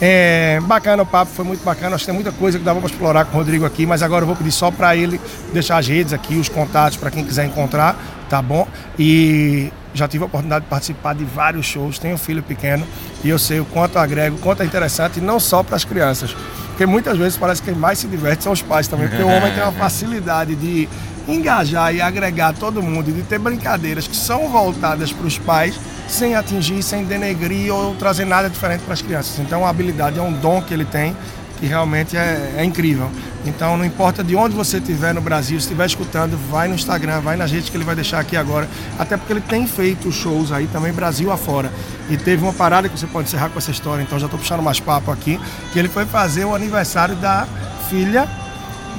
é, 0.05 0.59
bacana 0.63 1.05
o 1.05 1.07
papo, 1.07 1.31
foi 1.31 1.45
muito 1.45 1.63
bacana. 1.63 1.95
Acho 1.95 2.03
que 2.03 2.07
tem 2.07 2.15
muita 2.15 2.33
coisa 2.33 2.59
que 2.59 2.65
dava 2.65 2.81
para 2.81 2.91
explorar 2.91 3.25
com 3.25 3.37
o 3.37 3.39
Rodrigo 3.39 3.65
aqui, 3.65 3.87
mas 3.87 4.03
agora 4.03 4.25
eu 4.25 4.27
vou 4.27 4.35
pedir 4.35 4.51
só 4.51 4.69
para 4.69 4.97
ele 4.97 5.21
deixar 5.53 5.79
as 5.79 5.87
redes 5.87 6.13
aqui, 6.13 6.35
os 6.35 6.49
contatos 6.49 6.99
para 6.99 7.09
quem 7.09 7.25
quiser 7.25 7.47
encontrar, 7.47 7.97
tá 8.29 8.43
bom? 8.43 8.67
E 8.99 9.73
já 9.95 10.09
tive 10.09 10.25
a 10.25 10.27
oportunidade 10.27 10.65
de 10.65 10.69
participar 10.69 11.15
de 11.15 11.23
vários 11.25 11.67
shows, 11.67 12.01
tenho 12.01 12.17
um 12.17 12.19
filho 12.19 12.43
pequeno 12.43 12.85
e 13.23 13.29
eu 13.29 13.39
sei 13.39 13.61
o 13.61 13.65
quanto 13.65 13.97
agrego, 13.97 14.35
o 14.35 14.39
quanto 14.41 14.65
é 14.65 14.67
interessante, 14.67 15.21
não 15.21 15.39
só 15.39 15.63
para 15.63 15.77
as 15.77 15.85
crianças, 15.85 16.35
porque 16.67 16.85
muitas 16.85 17.17
vezes 17.17 17.37
parece 17.37 17.63
que 17.63 17.71
quem 17.71 17.79
mais 17.79 18.01
se 18.01 18.09
diverte 18.09 18.43
são 18.43 18.53
os 18.53 18.61
pais 18.61 18.89
também, 18.89 19.07
porque 19.07 19.23
o 19.23 19.29
homem 19.29 19.53
tem 19.53 19.63
uma 19.63 19.71
facilidade 19.71 20.57
de 20.57 20.89
engajar 21.29 21.95
e 21.95 22.01
agregar 22.01 22.53
todo 22.53 22.83
mundo 22.83 23.11
e 23.11 23.13
de 23.13 23.23
ter 23.23 23.39
brincadeiras 23.39 24.07
que 24.07 24.17
são 24.17 24.49
voltadas 24.49 25.13
para 25.13 25.27
os 25.27 25.39
pais 25.39 25.79
sem 26.09 26.35
atingir, 26.35 26.83
sem 26.83 27.05
denegrir 27.05 27.73
ou 27.73 27.95
trazer 27.95 28.25
nada 28.25 28.51
diferente 28.51 28.83
para 28.83 28.95
as 28.95 29.03
crianças. 29.03 29.39
Então, 29.39 29.61
uma 29.61 29.71
habilidade, 29.71 30.19
é 30.19 30.23
um 30.23 30.33
dom 30.33 30.61
que 30.63 30.75
ele 30.75 30.85
tem 30.85 31.17
que 31.63 31.69
realmente 31.69 32.17
é, 32.17 32.55
é, 32.57 32.65
incrível. 32.65 33.09
Então, 33.47 33.77
não 33.77 33.85
importa 33.85 34.25
de 34.25 34.35
onde 34.35 34.53
você 34.53 34.79
estiver 34.79 35.15
no 35.15 35.21
Brasil, 35.21 35.61
se 35.61 35.67
estiver 35.67 35.87
escutando, 35.87 36.37
vai 36.51 36.67
no 36.67 36.75
Instagram, 36.75 37.21
vai 37.21 37.37
nas 37.37 37.53
redes 37.53 37.71
que 37.71 37.77
ele 37.77 37.85
vai 37.85 37.95
deixar 37.95 38.19
aqui 38.19 38.37
agora. 38.37 38.69
Até 38.99 39.17
porque 39.17 39.33
ele 39.33 39.41
tem 39.41 39.65
feito 39.65 40.11
shows 40.11 40.51
aí 40.51 40.67
também 40.67 40.93
Brasil 40.93 41.31
afora. 41.31 41.71
E 42.11 42.17
teve 42.17 42.43
uma 42.43 42.53
parada 42.53 42.89
que 42.89 42.99
você 42.99 43.07
pode 43.07 43.29
encerrar 43.29 43.49
com 43.49 43.61
essa 43.61 43.71
história, 43.71 44.03
então 44.03 44.19
já 44.19 44.27
estou 44.27 44.41
puxando 44.41 44.61
mais 44.61 44.81
papo 44.81 45.13
aqui, 45.13 45.39
que 45.73 45.79
ele 45.79 45.89
foi 45.89 46.05
fazer 46.05 46.45
o 46.45 46.53
aniversário 46.53 47.15
da 47.15 47.47
filha 47.89 48.29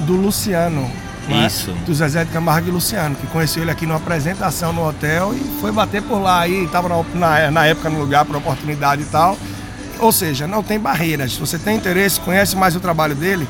do 0.06 0.14
Luciano, 0.14 0.90
né? 1.28 1.46
Isso. 1.46 1.72
Do 1.86 1.94
Zezé 1.94 2.24
de 2.24 2.30
Camargo 2.30 2.68
e 2.68 2.70
Luciano, 2.70 3.14
que 3.14 3.26
conheceu 3.28 3.62
ele 3.62 3.70
aqui 3.70 3.86
numa 3.86 3.98
apresentação 3.98 4.72
no 4.72 4.86
hotel 4.86 5.34
e 5.34 5.60
foi 5.60 5.72
bater 5.72 6.02
por 6.02 6.18
lá 6.20 6.40
aí, 6.40 6.64
estava 6.64 6.88
na, 7.14 7.50
na, 7.50 7.66
época 7.66 7.90
no 7.90 7.98
lugar 7.98 8.24
por 8.24 8.36
oportunidade 8.36 9.02
e 9.02 9.06
tal. 9.06 9.36
Ou 9.98 10.12
seja, 10.12 10.46
não 10.46 10.62
tem 10.62 10.78
barreiras. 10.78 11.32
Se 11.32 11.40
você 11.40 11.58
tem 11.58 11.76
interesse, 11.76 12.20
conhece 12.20 12.56
mais 12.56 12.76
o 12.76 12.80
trabalho 12.80 13.14
dele, 13.14 13.46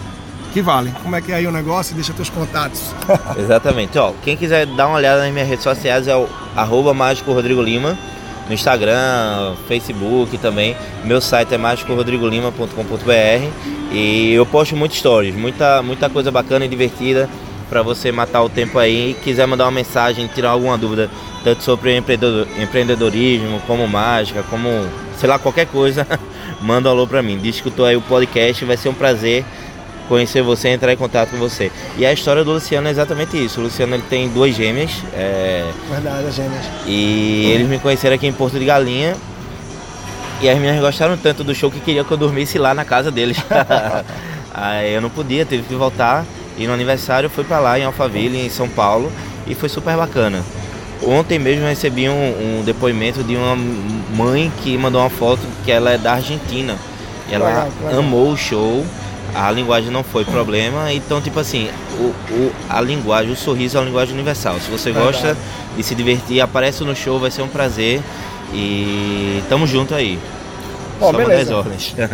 que 0.53 0.61
vale. 0.63 0.93
Como 1.03 1.17
é 1.17 1.21
que 1.21 1.33
é 1.33 1.37
aí 1.37 1.47
o 1.47 1.53
negócio? 1.53 1.95
Deixa 1.95 2.13
teus 2.13 2.29
contatos. 2.31 2.95
Exatamente. 3.37 3.99
Ó, 3.99 4.13
quem 4.23 4.37
quiser 4.37 4.67
dar 4.67 4.87
uma 4.87 4.97
olhada 4.97 5.23
nas 5.23 5.33
minhas 5.33 5.49
redes 5.49 5.65
sociais 5.65 6.07
é 6.07 6.15
o 6.15 6.29
arroba 6.55 6.95
mágico 6.95 7.33
Rodrigo 7.33 7.63
Lima. 7.63 7.99
No 8.47 8.53
Instagram, 8.53 9.57
Facebook 9.67 10.37
também. 10.37 10.77
Meu 11.03 11.19
site 11.21 11.55
é 11.55 11.59
mágicorodrigolima.com.br 11.59 13.49
e 13.91 14.35
eu 14.35 14.45
posto 14.45 14.77
muitas 14.77 14.99
stories, 14.99 15.35
muita, 15.35 15.83
muita 15.83 16.11
coisa 16.11 16.31
bacana 16.31 16.67
e 16.67 16.69
divertida 16.69 17.29
para 17.69 17.83
você 17.83 18.13
matar 18.13 18.43
o 18.43 18.49
tempo 18.49 18.79
aí 18.79 19.11
e 19.11 19.15
quiser 19.15 19.47
mandar 19.47 19.65
uma 19.65 19.71
mensagem, 19.71 20.27
tirar 20.27 20.51
alguma 20.51 20.77
dúvida, 20.79 21.11
tanto 21.43 21.63
sobre 21.63 21.97
empreendedorismo, 21.97 23.61
como 23.67 23.87
mágica, 23.89 24.43
como 24.45 24.69
sei 25.19 25.29
lá, 25.29 25.39
qualquer 25.39 25.67
coisa, 25.67 26.07
manda 26.61 26.89
um 26.89 26.93
alô 26.93 27.07
para 27.07 27.23
mim. 27.23 27.37
Diz 27.37 27.61
que 27.61 27.69
escutou 27.69 27.87
aí 27.87 27.97
o 27.97 28.03
podcast, 28.03 28.65
vai 28.65 28.77
ser 28.77 28.89
um 28.89 28.95
prazer 28.95 29.45
conhecer 30.09 30.43
você, 30.43 30.69
entrar 30.69 30.93
em 30.93 30.97
contato 30.97 31.31
com 31.31 31.39
você. 31.39 31.71
E 31.97 32.05
a 32.05 32.13
história 32.13 32.45
do 32.45 32.53
Luciano 32.53 32.89
é 32.89 32.91
exatamente 32.91 33.43
isso. 33.43 33.61
O 33.61 33.65
Luciano 33.65 33.95
ele 33.95 34.05
tem 34.09 34.29
duas 34.29 34.55
gêmeas. 34.55 34.91
É... 35.15 35.65
Verdade, 35.91 36.27
as 36.27 36.35
gêmeas. 36.35 36.65
E 36.87 37.51
eles 37.53 37.69
me 37.69 37.79
conheceram 37.79 38.15
aqui 38.15 38.27
em 38.27 38.33
Porto 38.33 38.59
de 38.59 38.65
Galinha. 38.65 39.17
E 40.41 40.49
as 40.49 40.59
meninas 40.59 40.81
gostaram 40.81 41.17
tanto 41.17 41.43
do 41.43 41.55
show 41.55 41.71
que 41.71 41.81
queriam 41.81 42.05
que 42.05 42.13
eu 42.13 42.17
dormisse 42.17 42.59
lá 42.59 42.75
na 42.75 42.85
casa 42.85 43.11
deles. 43.11 43.39
aí 44.53 44.93
eu 44.93 45.01
não 45.01 45.11
podia, 45.11 45.45
tive 45.45 45.63
que 45.63 45.75
voltar. 45.75 46.25
E 46.57 46.67
no 46.67 46.73
aniversário 46.73 47.29
fui 47.29 47.45
para 47.45 47.59
lá 47.59 47.79
em 47.79 47.85
Alphaville, 47.85 48.39
em 48.39 48.51
São 48.51 48.69
Paulo, 48.69 49.11
e 49.47 49.55
foi 49.55 49.69
super 49.69 49.97
bacana. 49.97 50.43
Ontem 51.03 51.39
mesmo 51.39 51.67
recebi 51.67 52.09
um, 52.09 52.13
um, 52.13 52.63
depoimento 52.65 53.23
de 53.23 53.37
uma 53.37 53.57
mãe 54.17 54.51
que 54.63 54.77
mandou 54.79 55.01
uma 55.01 55.11
foto 55.11 55.43
que 55.65 55.71
ela 55.71 55.91
é 55.91 55.99
da 55.99 56.15
Argentina. 56.15 56.77
E 57.29 57.35
ela 57.35 57.49
legal, 57.49 57.69
legal. 57.85 57.99
amou 57.99 58.31
o 58.31 58.37
show, 58.37 58.85
a 59.35 59.51
linguagem 59.51 59.91
não 59.91 60.05
foi 60.05 60.25
problema. 60.25 60.93
Então, 60.93 61.21
tipo 61.21 61.39
assim, 61.41 61.69
o, 61.99 62.15
o, 62.33 62.53
a 62.69 62.81
linguagem, 62.81 63.33
o 63.33 63.37
sorriso 63.37 63.77
é 63.77 63.81
uma 63.81 63.87
linguagem 63.87 64.15
universal. 64.15 64.59
Se 64.61 64.71
você 64.71 64.91
legal. 64.91 65.07
gosta 65.07 65.37
de 65.77 65.83
se 65.83 65.95
divertir, 65.95 66.41
aparece 66.41 66.85
no 66.85 66.95
show, 66.95 67.19
vai 67.19 67.31
ser 67.31 67.43
um 67.43 67.49
prazer. 67.49 68.01
E 68.53 69.43
tamo 69.49 69.67
junto 69.67 69.95
aí. 69.95 70.19
Bom, 71.01 71.11
Só 71.11 71.19
beleza. 71.19 71.55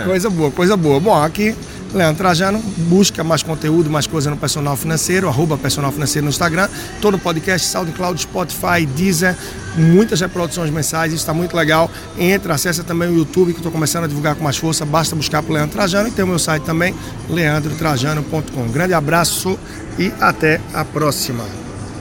Coisa 0.04 0.30
boa, 0.30 0.50
coisa 0.50 0.76
boa. 0.76 0.98
Bom, 0.98 1.22
aqui 1.22 1.54
Leandro 1.92 2.18
Trajano, 2.18 2.58
busca 2.88 3.24
mais 3.24 3.42
conteúdo, 3.42 3.90
mais 3.90 4.06
coisa 4.06 4.30
no 4.30 4.36
Personal 4.36 4.76
Financeiro, 4.76 5.28
arroba 5.28 5.58
Personal 5.58 5.90
Financeiro 5.90 6.24
no 6.24 6.30
Instagram, 6.30 6.68
todo 7.00 7.18
podcast, 7.18 7.66
SoundCloud, 7.66 8.20
Spotify, 8.20 8.86
Deezer, 8.86 9.36
muitas 9.76 10.20
reproduções 10.20 10.70
mensais, 10.70 11.12
isso 11.12 11.22
está 11.22 11.34
muito 11.34 11.56
legal. 11.56 11.90
Entra, 12.18 12.54
acessa 12.54 12.84
também 12.84 13.08
o 13.08 13.16
YouTube, 13.16 13.52
que 13.52 13.58
estou 13.58 13.72
começando 13.72 14.04
a 14.04 14.06
divulgar 14.06 14.34
com 14.34 14.44
mais 14.44 14.56
força, 14.56 14.84
basta 14.84 15.16
buscar 15.16 15.42
por 15.42 15.52
Leandro 15.52 15.72
Trajano 15.72 16.08
e 16.08 16.12
tem 16.12 16.24
o 16.24 16.28
meu 16.28 16.38
site 16.38 16.62
também, 16.62 16.94
leandrotrajano.com. 17.28 18.68
Grande 18.68 18.94
abraço 18.94 19.58
e 19.98 20.12
até 20.20 20.60
a 20.72 20.84
próxima. 20.84 21.69